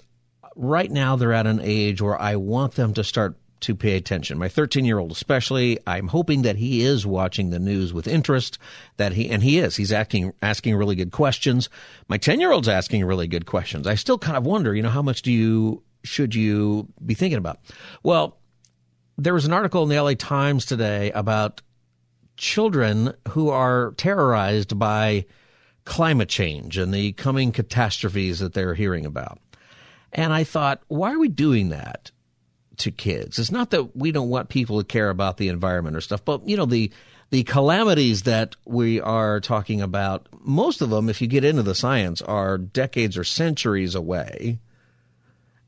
[0.55, 4.37] right now they're at an age where I want them to start to pay attention.
[4.37, 8.57] My 13 year old, especially, I'm hoping that he is watching the news with interest.
[8.97, 9.75] That he and he is.
[9.75, 11.69] He's asking asking really good questions.
[12.07, 13.87] My 10 year old's asking really good questions.
[13.87, 17.37] I still kind of wonder, you know, how much do you should you be thinking
[17.37, 17.59] about?
[18.03, 18.37] Well,
[19.17, 21.61] there was an article in the LA Times today about
[22.35, 25.25] children who are terrorized by
[25.85, 29.39] climate change and the coming catastrophes that they're hearing about.
[30.11, 32.11] And I thought, why are we doing that?
[32.77, 33.39] To kids.
[33.39, 36.47] It's not that we don't want people to care about the environment or stuff, but
[36.47, 36.91] you know the
[37.29, 41.73] the calamities that we are talking about, most of them, if you get into the
[41.73, 44.59] science, are decades or centuries away.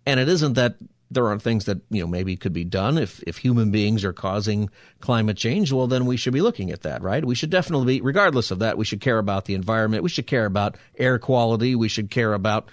[0.06, 0.76] And it isn't that
[1.10, 4.14] there aren't things that you know maybe could be done if if human beings are
[4.14, 7.96] causing climate change well then we should be looking at that right we should definitely
[7.96, 11.20] be regardless of that we should care about the environment we should care about air
[11.20, 12.70] quality we should care about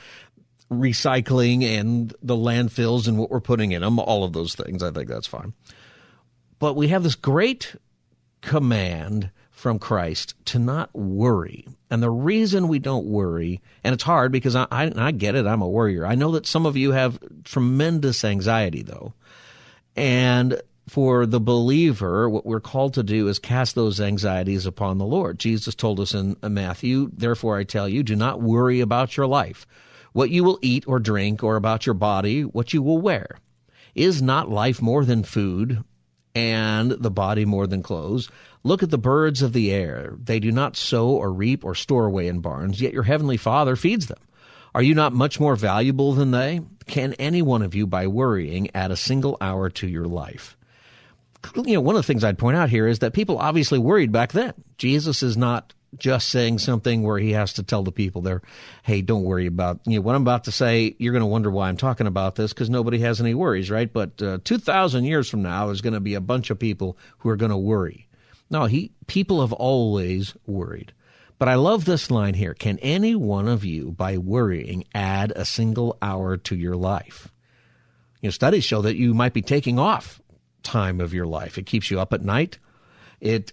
[0.72, 4.90] recycling and the landfills and what we're putting in them all of those things i
[4.90, 5.52] think that's fine
[6.58, 7.74] but we have this great
[8.40, 9.30] command
[9.62, 11.68] from Christ to not worry.
[11.88, 15.46] And the reason we don't worry, and it's hard because I, I, I, get it,
[15.46, 16.04] I'm a worrier.
[16.04, 19.14] I know that some of you have tremendous anxiety, though.
[19.94, 25.06] And for the believer, what we're called to do is cast those anxieties upon the
[25.06, 25.38] Lord.
[25.38, 29.64] Jesus told us in Matthew, therefore I tell you, do not worry about your life,
[30.12, 33.36] what you will eat or drink, or about your body, what you will wear.
[33.94, 35.84] Is not life more than food,
[36.34, 38.30] and the body more than clothes?
[38.64, 40.14] Look at the birds of the air.
[40.22, 43.76] They do not sow or reap or store away in barns, yet your heavenly Father
[43.76, 44.20] feeds them.
[44.74, 46.60] Are you not much more valuable than they?
[46.86, 50.56] Can any one of you, by worrying, add a single hour to your life?
[51.56, 54.12] You know, one of the things I'd point out here is that people obviously worried
[54.12, 54.54] back then.
[54.78, 58.42] Jesus is not just saying something where he has to tell the people there,
[58.82, 60.94] hey, don't worry about you know what I'm about to say.
[60.98, 63.92] You're going to wonder why I'm talking about this because nobody has any worries, right?
[63.92, 67.28] But uh, 2,000 years from now, there's going to be a bunch of people who
[67.28, 68.08] are going to worry.
[68.50, 70.92] No, he people have always worried.
[71.38, 72.54] But I love this line here.
[72.54, 77.32] Can any one of you, by worrying, add a single hour to your life?
[78.20, 80.22] You know, studies show that you might be taking off
[80.62, 81.58] time of your life.
[81.58, 82.58] It keeps you up at night.
[83.20, 83.52] It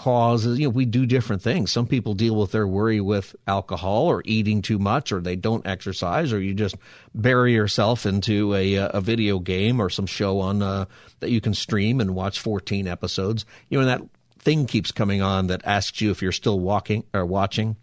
[0.00, 1.70] causes, you know, we do different things.
[1.70, 5.66] Some people deal with their worry with alcohol or eating too much or they don't
[5.66, 6.74] exercise or you just
[7.14, 10.86] bury yourself into a, uh, a video game or some show on uh,
[11.18, 13.44] that you can stream and watch 14 episodes.
[13.68, 14.08] You know, and that
[14.38, 17.76] thing keeps coming on that asks you if you're still walking or watching.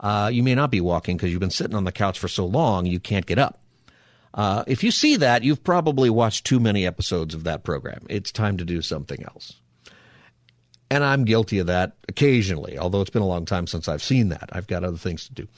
[0.00, 2.46] Uh, you may not be walking because you've been sitting on the couch for so
[2.46, 3.60] long you can't get up.
[4.32, 8.06] Uh, if you see that, you've probably watched too many episodes of that program.
[8.08, 9.60] It's time to do something else.
[10.90, 14.30] And I'm guilty of that occasionally, although it's been a long time since I've seen
[14.30, 14.48] that.
[14.52, 15.48] I've got other things to do.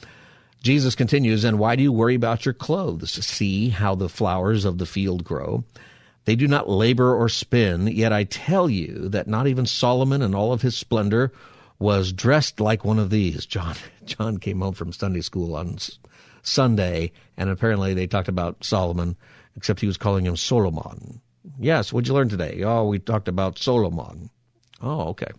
[0.62, 3.12] Jesus continues, and why do you worry about your clothes?
[3.24, 5.64] See how the flowers of the field grow.
[6.26, 10.34] They do not labor or spin, yet I tell you that not even Solomon in
[10.34, 11.32] all of his splendor
[11.78, 13.46] was dressed like one of these.
[13.46, 15.78] John John came home from Sunday school on
[16.42, 19.16] Sunday, and apparently they talked about Solomon,
[19.56, 21.22] except he was calling him Solomon.
[21.58, 22.62] Yes, what'd you learn today?
[22.64, 24.28] Oh, we talked about Solomon.
[24.80, 25.30] Oh, okay.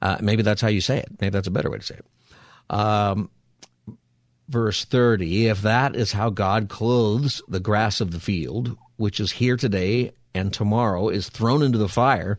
[0.00, 1.08] Uh, maybe that's how you say it.
[1.20, 2.74] Maybe that's a better way to say it.
[2.74, 3.30] Um,
[4.48, 9.32] verse 30 If that is how God clothes the grass of the field, which is
[9.32, 12.38] here today and tomorrow is thrown into the fire,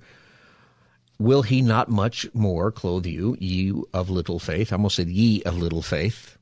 [1.17, 4.71] will he not much more clothe you, ye of little faith?
[4.71, 6.37] I almost said ye of little faith,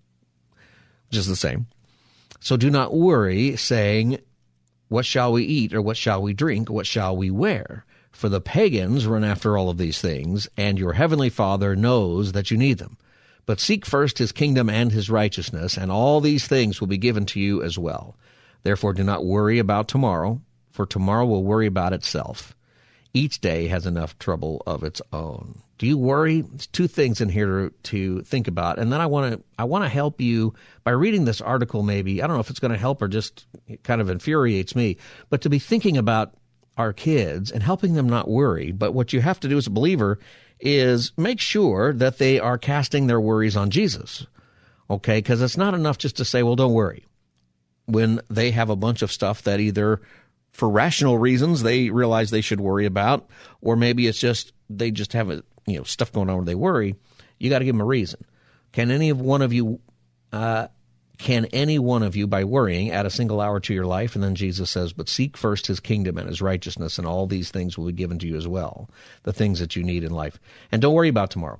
[1.10, 1.68] which is the same.
[2.40, 4.20] So do not worry, saying,
[4.90, 7.86] What shall we eat, or what shall we drink, what shall we wear?
[8.12, 12.50] For the pagans run after all of these things, and your heavenly Father knows that
[12.50, 12.98] you need them.
[13.46, 17.26] But seek first his kingdom and his righteousness, and all these things will be given
[17.28, 18.18] to you as well.
[18.64, 20.42] Therefore, do not worry about tomorrow,
[20.72, 22.56] for tomorrow will worry about itself.
[23.14, 25.62] Each day has enough trouble of its own.
[25.78, 26.42] Do you worry?
[26.42, 29.86] There's two things in here to, think about, and then I want to I want
[29.86, 31.84] to help you by reading this article.
[31.84, 33.46] Maybe I don't know if it's going to help or just
[33.84, 34.98] kind of infuriates me,
[35.30, 36.34] but to be thinking about
[36.78, 38.72] our kids and helping them not worry.
[38.72, 40.20] But what you have to do as a believer
[40.60, 44.26] is make sure that they are casting their worries on Jesus.
[44.90, 47.04] Okay, because it's not enough just to say, "Well, don't worry."
[47.88, 50.02] when they have a bunch of stuff that either
[50.52, 53.28] for rational reasons they realize they should worry about,
[53.62, 56.56] or maybe it's just they just have a, you know stuff going on where they
[56.56, 56.96] worry.
[57.40, 58.24] You got to give them a reason.
[58.72, 59.80] Can any of one of you,
[60.32, 60.68] uh,
[61.18, 64.16] can any one of you, by worrying, add a single hour to your life?
[64.16, 67.50] And then Jesus says, "But seek first His kingdom and His righteousness, and all these
[67.50, 68.90] things will be given to you as well.
[69.24, 70.40] The things that you need in life,
[70.72, 71.60] and don't worry about tomorrow."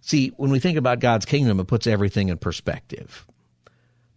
[0.00, 3.26] See, when we think about God's kingdom, it puts everything in perspective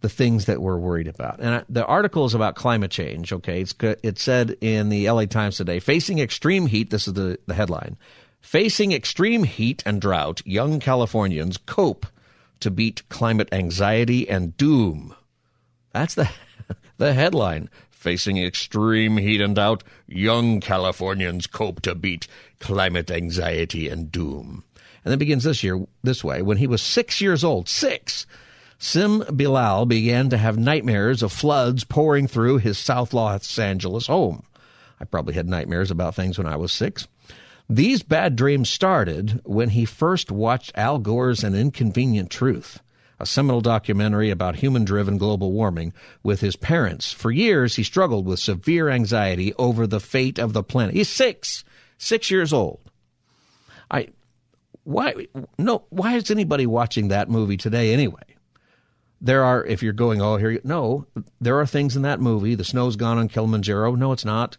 [0.00, 1.40] the things that we're worried about.
[1.40, 3.32] And the article is about climate change.
[3.32, 6.90] Okay, it's it said in the LA Times today, facing extreme heat.
[6.90, 7.96] This is the the headline:
[8.40, 12.06] facing extreme heat and drought, young Californians cope
[12.64, 15.14] to beat climate anxiety and doom.
[15.92, 16.30] That's the
[16.96, 17.68] the headline.
[17.90, 22.26] Facing extreme heat and drought, young Californians cope to beat
[22.60, 24.64] climate anxiety and doom.
[25.04, 26.40] And then begins this year this way.
[26.40, 28.26] When he was six years old, six,
[28.78, 34.42] Sim Bilal began to have nightmares of floods pouring through his South Los Angeles home.
[34.98, 37.06] I probably had nightmares about things when I was six.
[37.68, 42.80] These bad dreams started when he first watched Al Gore's An Inconvenient Truth,
[43.18, 47.10] a seminal documentary about human driven global warming, with his parents.
[47.10, 50.94] For years, he struggled with severe anxiety over the fate of the planet.
[50.94, 51.64] He's six,
[51.96, 52.80] six years old.
[53.90, 54.08] I,
[54.82, 58.36] why, no, why is anybody watching that movie today anyway?
[59.22, 61.06] There are, if you're going, oh, here, no,
[61.40, 62.56] there are things in that movie.
[62.56, 63.94] The snow's gone on Kilimanjaro.
[63.94, 64.58] No, it's not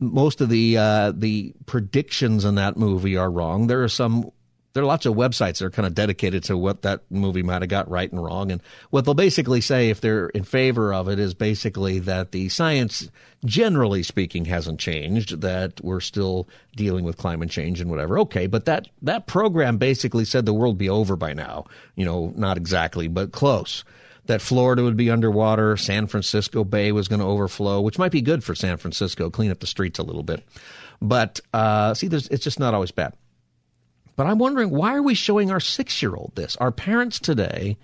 [0.00, 3.66] most of the uh, the predictions in that movie are wrong.
[3.66, 4.30] There are some
[4.74, 7.62] there are lots of websites that are kind of dedicated to what that movie might
[7.62, 8.52] have got right and wrong.
[8.52, 12.48] And what they'll basically say, if they're in favor of it, is basically that the
[12.48, 13.10] science,
[13.44, 18.20] generally speaking, hasn't changed, that we're still dealing with climate change and whatever.
[18.20, 21.64] Okay, but that, that program basically said the world be over by now.
[21.96, 23.82] You know, not exactly, but close
[24.28, 28.20] that Florida would be underwater, San Francisco Bay was going to overflow, which might be
[28.20, 30.44] good for San Francisco, clean up the streets a little bit.
[31.00, 33.14] But uh, see, it's just not always bad.
[34.16, 36.56] But I'm wondering why are we showing our six year old this?
[36.56, 37.78] Our parents today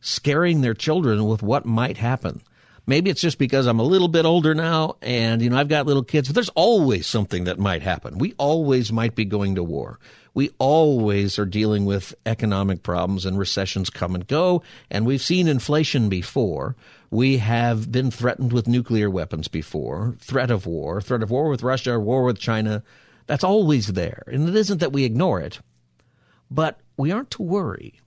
[0.00, 2.42] scaring their children with what might happen.
[2.86, 5.86] Maybe it's just because I'm a little bit older now and, you know, I've got
[5.86, 8.18] little kids, but there's always something that might happen.
[8.18, 9.98] We always might be going to war.
[10.34, 14.62] We always are dealing with economic problems and recessions come and go.
[14.90, 16.76] And we've seen inflation before.
[17.10, 21.62] We have been threatened with nuclear weapons before, threat of war, threat of war with
[21.62, 22.82] Russia, war with China.
[23.26, 24.24] That's always there.
[24.26, 25.60] And it isn't that we ignore it,
[26.50, 28.00] but we aren't to worry.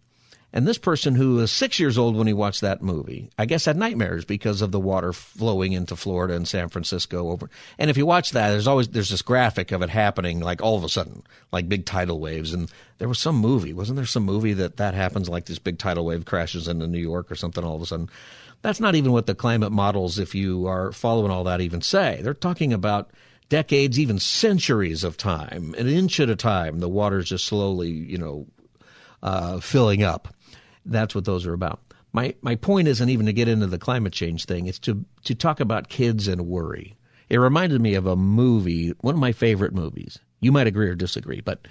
[0.57, 3.65] And this person who was six years old when he watched that movie, I guess
[3.65, 7.51] had nightmares because of the water flowing into Florida and San Francisco over.
[7.77, 10.75] And if you watch that, there's always there's this graphic of it happening like all
[10.75, 12.55] of a sudden, like big tidal waves.
[12.55, 15.77] And there was some movie, wasn't there some movie that that happens like this big
[15.77, 18.09] tidal wave crashes into New York or something all of a sudden.
[18.63, 22.21] That's not even what the climate models, if you are following all that, even say.
[22.23, 23.11] They're talking about
[23.47, 26.79] decades, even centuries of time, an inch at a time.
[26.79, 28.47] The water's just slowly, you know,
[29.21, 30.33] uh, filling up.
[30.87, 31.79] That's what those are about.
[32.13, 34.67] My my point isn't even to get into the climate change thing.
[34.67, 36.95] It's to to talk about kids and worry.
[37.29, 40.19] It reminded me of a movie, one of my favorite movies.
[40.39, 41.67] You might agree or disagree, but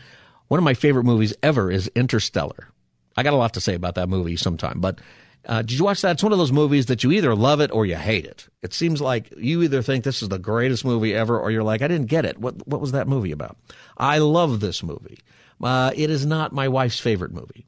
[0.48, 2.68] one of my favorite movies ever is Interstellar.
[3.16, 5.00] I got a lot to say about that movie sometime, but
[5.46, 6.12] uh, did you watch that?
[6.12, 8.48] It's one of those movies that you either love it or you hate it.
[8.62, 11.82] It seems like you either think this is the greatest movie ever, or you're like,
[11.82, 12.38] I didn't get it.
[12.38, 13.56] What what was that movie about?
[13.96, 15.20] I love this movie.
[15.62, 17.66] Uh, it is not my wife's favorite movie.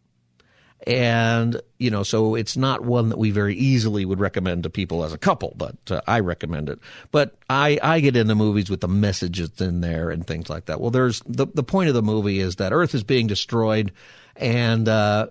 [0.86, 5.04] And, you know, so it's not one that we very easily would recommend to people
[5.04, 6.78] as a couple, but uh, I recommend it.
[7.10, 10.80] But I, I get into movies with the messages in there and things like that.
[10.80, 13.92] Well, there's the, the point of the movie is that Earth is being destroyed
[14.36, 15.28] and, uh,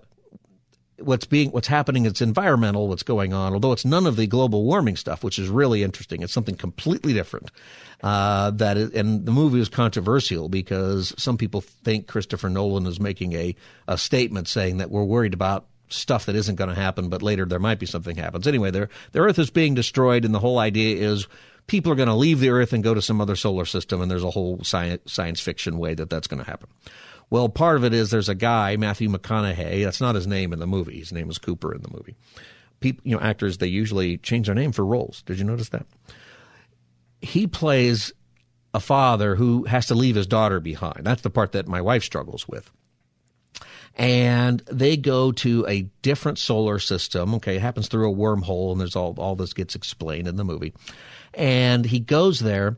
[1.00, 4.64] what's being what's happening it's environmental what's going on although it's none of the global
[4.64, 7.50] warming stuff which is really interesting it's something completely different
[8.02, 13.00] uh, that is, and the movie is controversial because some people think Christopher Nolan is
[13.00, 13.56] making a,
[13.88, 17.44] a statement saying that we're worried about stuff that isn't going to happen, but later
[17.44, 18.46] there might be something happens.
[18.46, 21.26] Anyway, the Earth is being destroyed, and the whole idea is
[21.66, 24.10] people are going to leave the Earth and go to some other solar system, and
[24.10, 26.68] there's a whole science, science fiction way that that's going to happen.
[27.30, 29.84] Well, part of it is there's a guy, Matthew McConaughey.
[29.84, 30.98] That's not his name in the movie.
[30.98, 32.16] His name is Cooper in the movie.
[32.80, 35.22] People, you know, actors they usually change their name for roles.
[35.22, 35.86] Did you notice that?
[37.20, 38.12] he plays
[38.74, 41.00] a father who has to leave his daughter behind.
[41.04, 42.70] That's the part that my wife struggles with.
[43.94, 47.34] And they go to a different solar system.
[47.34, 50.44] Okay, it happens through a wormhole, and there's all all this gets explained in the
[50.44, 50.72] movie.
[51.34, 52.76] And he goes there,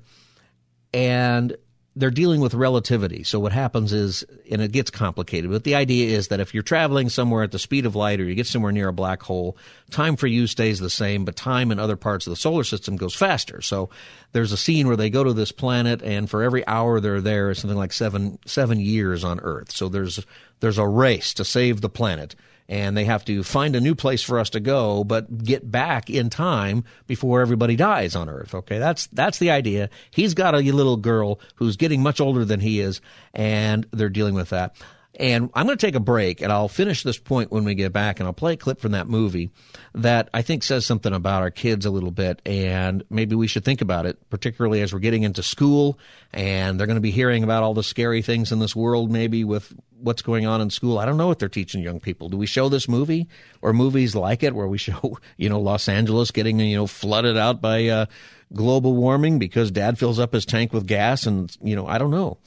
[0.95, 1.55] and
[2.01, 3.23] they're dealing with relativity.
[3.23, 6.63] So what happens is, and it gets complicated, but the idea is that if you're
[6.63, 9.57] traveling somewhere at the speed of light or you get somewhere near a black hole,
[9.91, 12.97] time for you stays the same, but time in other parts of the solar system
[12.97, 13.61] goes faster.
[13.61, 13.91] So
[14.33, 17.51] there's a scene where they go to this planet and for every hour they're there,
[17.51, 19.71] it's something like seven, seven years on Earth.
[19.71, 20.25] So there's,
[20.61, 22.35] there's a race to save the planet
[22.71, 26.09] and they have to find a new place for us to go, but get back
[26.09, 28.55] in time before everybody dies on Earth.
[28.55, 29.91] Okay, that's that's the idea.
[30.13, 33.01] He's got a little girl who's getting much older than he is,
[33.35, 34.77] and they're dealing with that.
[35.21, 37.93] And I'm going to take a break and I'll finish this point when we get
[37.93, 39.51] back and I'll play a clip from that movie
[39.95, 43.63] that I think says something about our kids a little bit and maybe we should
[43.63, 45.99] think about it, particularly as we're getting into school
[46.33, 49.45] and they're going to be hearing about all the scary things in this world maybe
[49.45, 50.99] with what's going on in school.
[50.99, 52.31] I don't know what they're teaching young people.
[52.31, 53.29] Do we show this movie
[53.61, 57.37] or movies like it where we show, you know, Los Angeles getting, you know, flooded
[57.37, 58.07] out by uh,
[58.55, 62.11] global warming because dad fills up his tank with gas and, you know, I don't
[62.11, 62.39] know.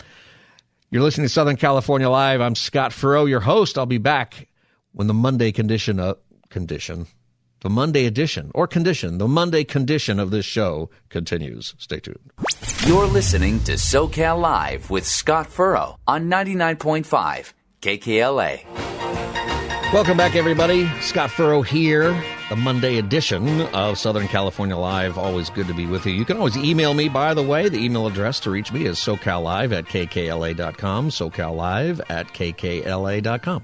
[0.94, 2.40] You're listening to Southern California Live.
[2.40, 3.80] I'm Scott Furrow, your host.
[3.80, 4.48] I'll be back
[4.92, 6.14] when the Monday condition uh,
[6.52, 7.08] condition
[7.62, 11.74] The Monday edition or condition, the Monday condition of this show continues.
[11.80, 12.20] Stay tuned.
[12.86, 18.64] You're listening to SoCal Live with Scott Furrow on 99.5 KKLA.
[19.94, 20.88] Welcome back, everybody.
[21.02, 22.14] Scott Furrow here,
[22.56, 25.18] Monday edition of Southern California Live.
[25.18, 26.14] Always good to be with you.
[26.14, 27.70] You can always email me, by the way.
[27.70, 33.64] The email address to reach me is socallive at kkla.com, socallive at kkla.com.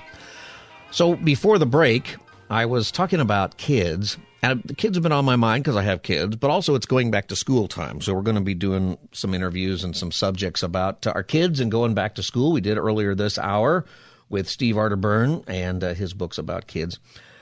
[0.91, 2.15] So before the break,
[2.49, 5.83] I was talking about kids, and the kids have been on my mind because I
[5.83, 8.01] have kids, but also it's going back to school time.
[8.01, 11.71] So we're going to be doing some interviews and some subjects about our kids and
[11.71, 12.51] going back to school.
[12.51, 13.85] We did earlier this hour
[14.29, 16.99] with Steve Arterburn and uh, his books about kids.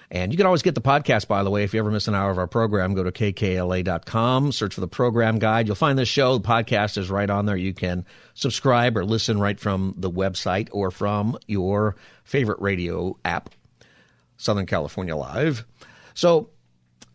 [0.09, 1.63] And you can always get the podcast, by the way.
[1.63, 4.87] If you ever miss an hour of our program, go to kkla.com, search for the
[4.87, 5.67] program guide.
[5.67, 6.37] You'll find this show.
[6.37, 7.57] The podcast is right on there.
[7.57, 13.49] You can subscribe or listen right from the website or from your favorite radio app.
[14.37, 15.65] Southern California Live.
[16.13, 16.51] So,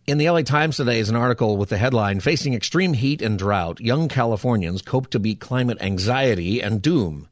[0.07, 3.39] in the LA Times today is an article with the headline Facing Extreme Heat and
[3.39, 7.29] Drought, Young Californians Cope to Beat Climate Anxiety and Doom.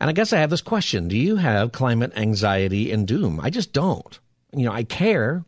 [0.00, 3.38] And I guess I have this question Do you have climate anxiety and doom?
[3.40, 4.18] I just don't.
[4.52, 5.44] You know, I care.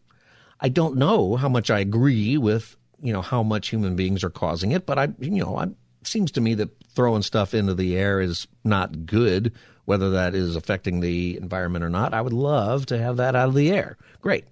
[0.60, 4.30] I don't know how much I agree with, you know, how much human beings are
[4.30, 5.74] causing it, but I, you know, it
[6.04, 9.52] seems to me that throwing stuff into the air is not good
[9.84, 12.14] whether that is affecting the environment or not.
[12.14, 13.96] I would love to have that out of the air.
[14.20, 14.44] Great.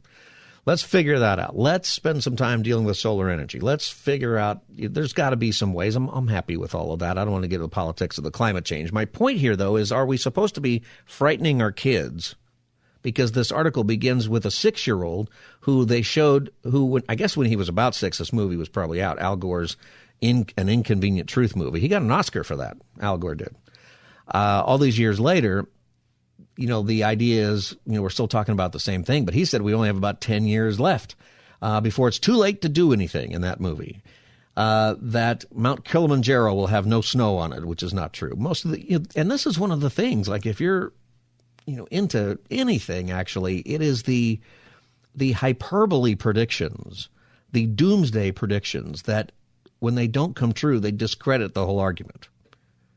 [0.65, 1.59] Let's figure that out.
[1.59, 3.59] Let's spend some time dealing with solar energy.
[3.59, 5.97] Let's figure out, there's got to be some ways.
[5.97, 7.19] I'm, I'm happy with all of that.
[7.19, 8.93] I don't want to get into the politics of the climate change.
[8.93, 12.37] My point here, though, is are we supposed to be frightening our kids?
[13.03, 15.29] Because this article begins with a six year old
[15.61, 19.03] who they showed, who, I guess when he was about six, this movie was probably
[19.03, 19.77] out, Al Gore's
[20.21, 21.81] in, An Inconvenient Truth movie.
[21.81, 22.77] He got an Oscar for that.
[23.01, 23.57] Al Gore did
[24.29, 25.67] uh, all these years later,
[26.57, 29.35] you know, the idea is, you know, we're still talking about the same thing, but
[29.35, 31.17] he said we only have about 10 years left
[31.61, 34.03] uh, before it's too late to do anything in that movie.
[34.55, 38.35] Uh, that Mount Kilimanjaro will have no snow on it, which is not true.
[38.37, 40.93] Most of the, you know, and this is one of the things, like if you're,
[41.67, 44.41] you know, into anything, actually, it is the,
[45.15, 47.09] the hyperbole predictions,
[47.53, 49.33] the doomsday predictions that
[49.79, 52.29] when they don't come true, they discredit the whole argument.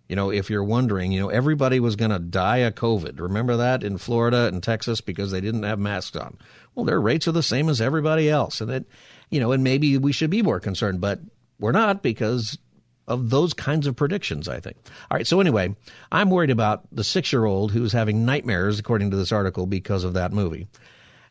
[0.08, 3.20] You know, if you're wondering, you know, everybody was going to die of COVID.
[3.20, 6.38] Remember that in Florida and Texas because they didn't have masks on.
[6.76, 8.62] Well, their rates are the same as everybody else.
[8.62, 8.86] And it,
[9.32, 11.20] you know, and maybe we should be more concerned, but
[11.60, 12.60] we're not because
[13.08, 14.78] of those kinds of predictions, I think.
[15.10, 15.28] All right.
[15.28, 15.76] So anyway,
[16.12, 20.04] I'm worried about the six year old who's having nightmares, according to this article, because
[20.04, 20.68] of that movie.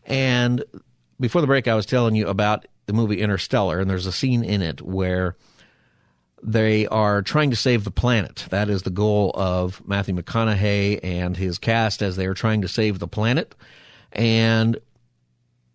[0.05, 0.65] And
[1.19, 4.45] before the break, I was telling you about the movie Interstellar, and there's a scene
[4.45, 5.37] in it where
[6.43, 8.47] they are trying to save the planet.
[8.51, 12.69] That is the goal of Matthew McConaughey and his cast as they are trying to
[12.69, 13.55] save the planet.
[14.13, 14.79] And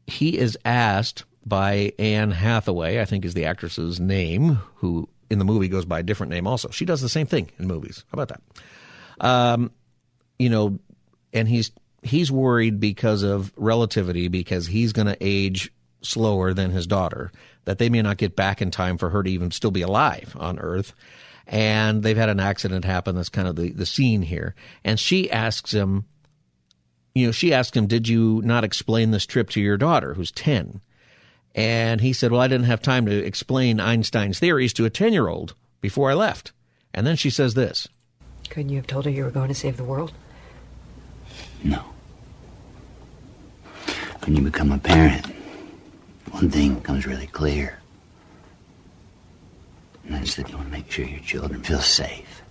[0.05, 5.45] he is asked by Anne Hathaway, I think is the actress's name, who in the
[5.45, 6.69] movie goes by a different name also.
[6.69, 8.03] She does the same thing in movies.
[8.11, 9.25] How about that?
[9.25, 9.71] Um,
[10.37, 10.79] you know,
[11.33, 11.71] and he's
[12.01, 15.71] he's worried because of relativity because he's going to age
[16.01, 17.31] slower than his daughter
[17.65, 20.35] that they may not get back in time for her to even still be alive
[20.39, 20.93] on Earth.
[21.45, 23.15] And they've had an accident happen.
[23.15, 24.55] That's kind of the, the scene here.
[24.83, 26.05] And she asks him,
[27.15, 30.31] you know, she asks him, Did you not explain this trip to your daughter, who's
[30.31, 30.81] 10?
[31.59, 35.11] And he said, Well, I didn't have time to explain Einstein's theories to a 10
[35.11, 36.53] year old before I left.
[36.93, 37.85] And then she says this
[38.49, 40.13] Couldn't you have told her you were going to save the world?
[41.61, 41.83] No.
[44.23, 45.25] When you become a parent,
[46.31, 47.77] one thing becomes really clear.
[50.05, 52.41] And that's that you want to make sure your children feel safe.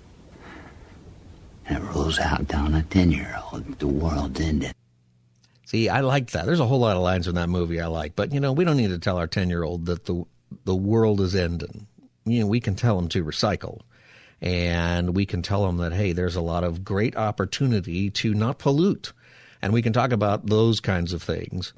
[1.65, 3.79] And it rolls out down a 10 year old.
[3.79, 4.75] The world's ended.
[5.69, 6.47] See, I like that.
[6.47, 8.65] There's a whole lot of lines in that movie I like, but you know, we
[8.65, 10.25] don't need to tell our 10 year old that the
[10.65, 11.87] the world is ending.
[12.25, 13.81] You know, we can tell them to recycle,
[14.41, 18.59] and we can tell them that hey, there's a lot of great opportunity to not
[18.59, 19.13] pollute,
[19.61, 21.75] and we can talk about those kinds of things.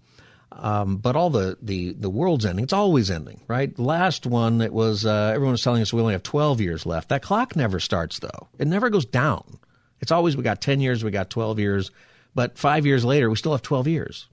[0.52, 2.62] Um, but all the, the, the world's ending.
[2.62, 3.76] It's always ending, right?
[3.76, 7.08] Last one, it was uh, everyone was telling us we only have 12 years left.
[7.08, 8.48] That clock never starts, though.
[8.56, 9.58] It never goes down.
[10.00, 11.90] It's always we got 10 years, we got 12 years,
[12.34, 14.28] but five years later, we still have 12 years.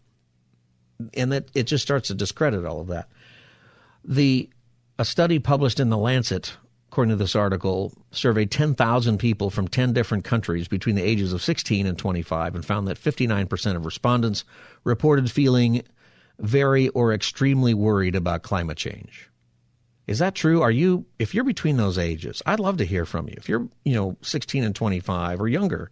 [1.14, 3.08] And that it just starts to discredit all of that.
[4.04, 4.50] The
[5.00, 6.58] a study published in the Lancet,
[6.90, 11.44] according to this article, surveyed 10,000 people from 10 different countries between the ages of
[11.44, 14.44] 16 and 25 and found that 59% of respondents
[14.84, 15.84] reported feeling
[16.40, 19.30] very or extremely worried about climate change.
[20.08, 20.62] Is that true?
[20.62, 23.36] Are you, if you're between those ages, I'd love to hear from you.
[23.38, 25.92] If you're, you know, 16 and 25 or younger,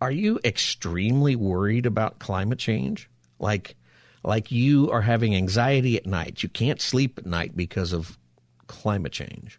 [0.00, 3.08] are you extremely worried about climate change?
[3.38, 3.76] Like,
[4.22, 6.42] like you are having anxiety at night.
[6.42, 8.18] You can't sleep at night because of
[8.66, 9.58] climate change.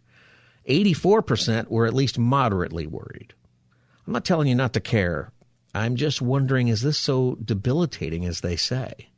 [0.67, 3.33] 84% were at least moderately worried.
[4.05, 5.31] I'm not telling you not to care.
[5.73, 9.09] I'm just wondering is this so debilitating as they say?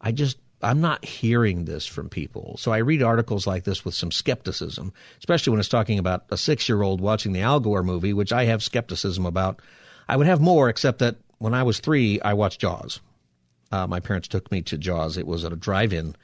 [0.00, 2.56] I just I'm not hearing this from people.
[2.58, 6.36] So I read articles like this with some skepticism, especially when it's talking about a
[6.36, 9.60] 6-year-old watching the Al Gore movie, which I have skepticism about.
[10.08, 13.00] I would have more except that when I was 3, I watched Jaws.
[13.72, 15.16] Uh, my parents took me to Jaws.
[15.16, 16.14] It was at a drive-in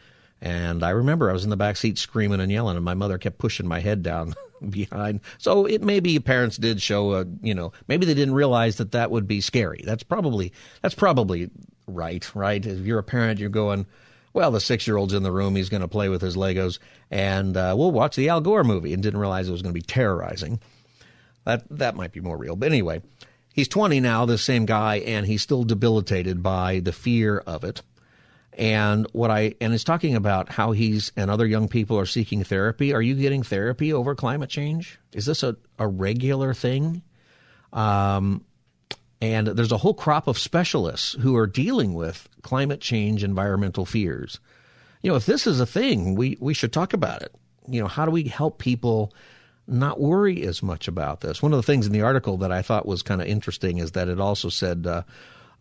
[0.43, 3.19] and I remember I was in the back seat screaming and yelling, and my mother
[3.19, 4.35] kept pushing my head down
[4.71, 5.21] behind.
[5.39, 9.11] So it maybe parents did show a, you know, maybe they didn't realize that that
[9.11, 9.83] would be scary.
[9.85, 11.51] That's probably that's probably
[11.87, 12.65] right, right?
[12.65, 13.87] If you're a parent, you're going,
[14.33, 16.79] well, the six year old's in the room, he's going to play with his Legos,
[17.11, 19.79] and uh, we'll watch the Al Gore movie, and didn't realize it was going to
[19.79, 20.59] be terrorizing.
[21.45, 23.03] That that might be more real, but anyway.
[23.61, 27.83] He's 20 now, this same guy, and he's still debilitated by the fear of it.
[28.55, 32.43] And what I and is talking about how he's and other young people are seeking
[32.43, 32.95] therapy.
[32.95, 34.99] Are you getting therapy over climate change?
[35.13, 37.03] Is this a, a regular thing?
[37.75, 38.47] Um,
[39.21, 44.41] and there's a whole crop of specialists who are dealing with climate change environmental fears.
[45.03, 47.35] You know, if this is a thing, we, we should talk about it.
[47.69, 49.13] You know, how do we help people
[49.71, 51.43] not worry as much about this?
[51.43, 53.93] One of the things in the article that I thought was kind of interesting is
[53.93, 55.03] that it also said, uh,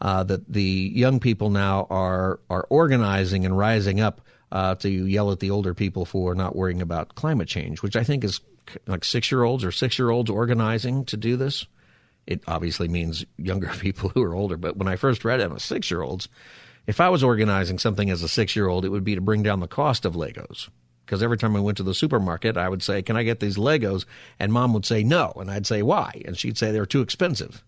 [0.01, 5.31] uh, that the young people now are are organizing and rising up uh, to yell
[5.31, 8.39] at the older people for not worrying about climate change, which I think is
[8.87, 11.65] like six year olds or six year olds organizing to do this.
[12.27, 15.63] It obviously means younger people who are older, but when I first read it, as
[15.63, 16.27] six year olds.
[16.87, 19.43] If I was organizing something as a six year old, it would be to bring
[19.43, 20.69] down the cost of Legos.
[21.09, 23.57] Because every time I went to the supermarket, I would say, Can I get these
[23.57, 24.05] Legos?
[24.37, 25.33] And mom would say no.
[25.37, 26.21] And I'd say, Why?
[26.23, 27.63] And she'd say they're too expensive.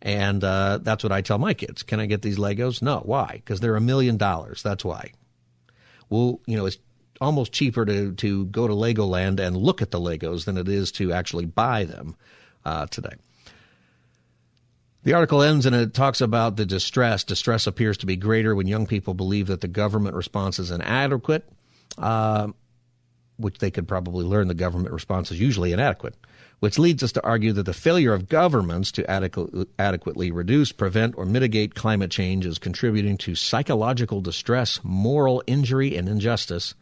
[0.00, 1.82] And uh, that's what I tell my kids.
[1.82, 2.80] Can I get these Legos?
[2.80, 3.00] No.
[3.00, 3.32] Why?
[3.34, 4.62] Because they're a million dollars.
[4.62, 5.12] That's why.
[6.08, 6.78] Well, you know, it's
[7.20, 10.92] almost cheaper to, to go to Legoland and look at the Legos than it is
[10.92, 12.16] to actually buy them
[12.64, 13.16] uh, today.
[15.02, 17.22] The article ends and it talks about the distress.
[17.24, 21.46] Distress appears to be greater when young people believe that the government response is inadequate,
[21.98, 22.48] uh,
[23.36, 26.14] which they could probably learn the government response is usually inadequate
[26.60, 31.16] which leads us to argue that the failure of governments to adequ- adequately reduce, prevent,
[31.18, 36.74] or mitigate climate change is contributing to psychological distress, moral injury, and injustice.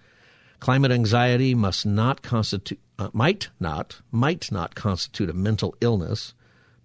[0.61, 6.35] Climate anxiety must not constitute, uh, might not, might not constitute a mental illness,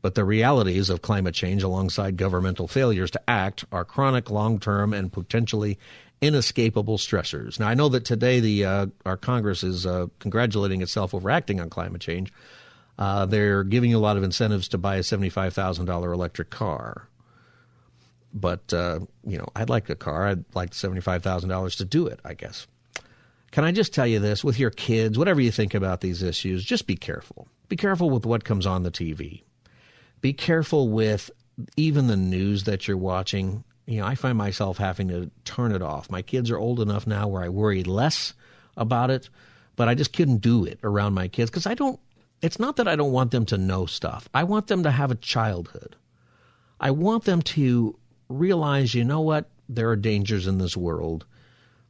[0.01, 5.11] but the realities of climate change alongside governmental failures to act are chronic, long-term, and
[5.13, 5.77] potentially
[6.21, 7.59] inescapable stressors.
[7.59, 11.59] Now, I know that today the uh, our Congress is uh, congratulating itself over acting
[11.59, 12.33] on climate change,
[12.97, 16.49] uh, they're giving you a lot of incentives to buy a seventy-five thousand dollar electric
[16.49, 17.07] car.
[18.33, 20.27] But uh, you know, I'd like a car.
[20.27, 22.19] I'd like seventy-five thousand dollars to do it.
[22.25, 22.67] I guess.
[23.51, 26.63] Can I just tell you this with your kids, whatever you think about these issues,
[26.63, 27.47] just be careful.
[27.67, 29.41] Be careful with what comes on the TV.
[30.21, 31.31] Be careful with
[31.75, 33.63] even the news that you're watching.
[33.89, 36.11] You know, I find myself having to turn it off.
[36.11, 38.35] My kids are old enough now where I worry less
[38.77, 39.29] about it,
[39.75, 41.99] but I just couldn't do it around my kids because I don't
[42.43, 44.29] it's not that I don't want them to know stuff.
[44.31, 45.95] I want them to have a childhood.
[46.79, 47.97] I want them to
[48.29, 49.49] realize, you know what?
[49.67, 51.25] There are dangers in this world.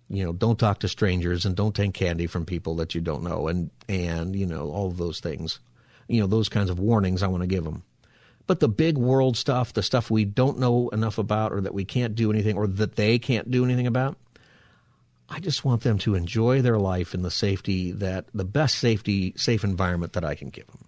[0.07, 3.23] You know, don't talk to strangers and don't take candy from people that you don't
[3.23, 5.59] know and and you know all those things.
[6.07, 7.83] You know, those kinds of warnings I want to give them.
[8.49, 11.85] But the big world stuff, the stuff we don't know enough about or that we
[11.85, 14.17] can't do anything or that they can't do anything about,
[15.29, 19.35] I just want them to enjoy their life in the safety that the best safety
[19.37, 20.83] safe environment that I can give them.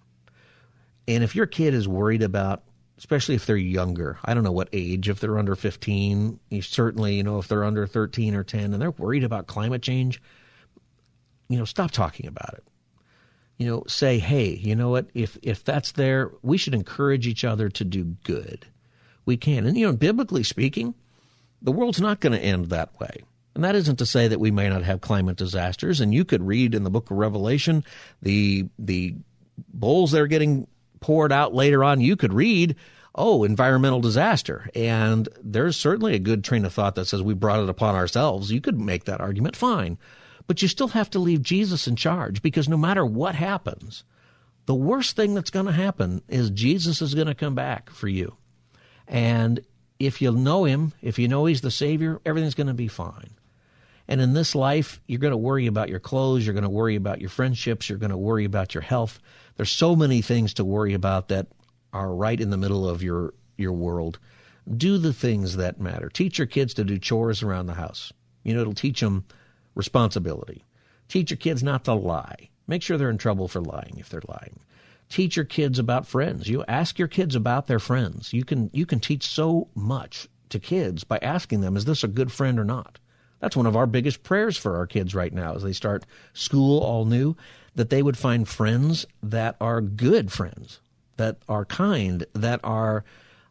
[1.07, 2.63] And if your kid is worried about
[2.97, 7.13] especially if they're younger, I don't know what age, if they're under 15, you certainly,
[7.13, 10.19] you know, if they're under 13 or 10 and they're worried about climate change,
[11.47, 12.63] you know, stop talking about it.
[13.57, 15.07] You know, say, "Hey, you know what?
[15.13, 18.65] If if that's there, we should encourage each other to do good.
[19.25, 20.95] We can." And you know, biblically speaking,
[21.61, 23.21] the world's not going to end that way.
[23.53, 25.99] And that isn't to say that we may not have climate disasters.
[25.99, 27.83] And you could read in the book of Revelation
[28.21, 29.15] the the
[29.73, 30.67] bowls that are getting
[31.01, 31.99] poured out later on.
[31.99, 32.75] You could read,
[33.13, 34.69] oh, environmental disaster.
[34.73, 38.51] And there's certainly a good train of thought that says we brought it upon ourselves.
[38.51, 39.97] You could make that argument, fine.
[40.51, 44.03] But you still have to leave Jesus in charge because no matter what happens,
[44.65, 48.09] the worst thing that's going to happen is Jesus is going to come back for
[48.09, 48.35] you.
[49.07, 49.61] And
[49.97, 53.29] if you know him, if you know he's the Savior, everything's going to be fine.
[54.09, 56.97] And in this life, you're going to worry about your clothes, you're going to worry
[56.97, 59.21] about your friendships, you're going to worry about your health.
[59.55, 61.47] There's so many things to worry about that
[61.93, 64.19] are right in the middle of your your world
[64.77, 66.09] Do the things that matter.
[66.09, 68.11] Teach your kids to do chores around the house.
[68.43, 69.23] You know, it'll teach them
[69.75, 70.63] responsibility.
[71.07, 72.49] Teach your kids not to lie.
[72.67, 74.59] Make sure they're in trouble for lying if they're lying.
[75.09, 76.47] Teach your kids about friends.
[76.47, 78.31] You ask your kids about their friends.
[78.31, 82.07] You can you can teach so much to kids by asking them, is this a
[82.07, 82.99] good friend or not?
[83.39, 86.79] That's one of our biggest prayers for our kids right now as they start school
[86.79, 87.35] all new,
[87.75, 90.79] that they would find friends that are good friends,
[91.17, 93.03] that are kind, that are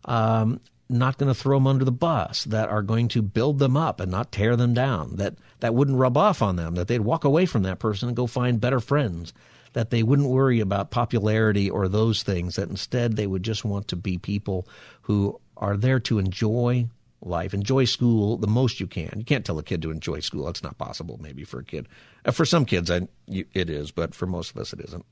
[0.05, 0.61] um,
[0.91, 4.01] not going to throw them under the bus, that are going to build them up
[4.01, 7.25] and not tear them down, that, that wouldn't rub off on them, that they'd walk
[7.25, 9.33] away from that person and go find better friends,
[9.73, 13.89] that they wouldn't worry about popularity or those things, that instead they would just want
[13.89, 14.67] to be people
[15.03, 16.87] who are there to enjoy
[17.23, 17.55] life.
[17.55, 19.13] Enjoy school the most you can.
[19.17, 20.49] You can't tell a kid to enjoy school.
[20.49, 21.87] It's not possible, maybe for a kid.
[22.25, 25.05] Uh, for some kids, I, it is, but for most of us, it isn't.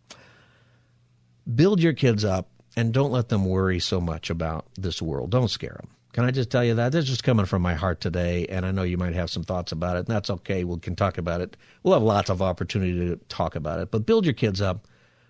[1.54, 2.48] Build your kids up
[2.78, 5.30] and don't let them worry so much about this world.
[5.30, 5.88] Don't scare them.
[6.12, 6.92] Can I just tell you that?
[6.92, 9.72] This is coming from my heart today, and I know you might have some thoughts
[9.72, 10.64] about it, and that's okay.
[10.64, 11.56] We can talk about it.
[11.82, 14.86] We'll have lots of opportunity to talk about it, but build your kids up.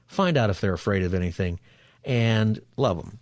[0.07, 1.59] Find out if they're afraid of anything,
[2.05, 3.19] and love them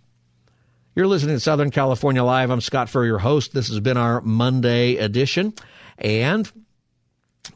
[0.97, 2.49] you're listening to Southern California Live.
[2.49, 3.53] I'm Scott Furrow, your host.
[3.53, 5.53] This has been our Monday edition,
[5.99, 6.51] and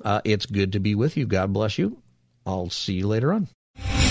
[0.04, 1.26] uh, it's good to be with you.
[1.26, 1.98] God bless you.
[2.46, 3.48] I'll see you later on.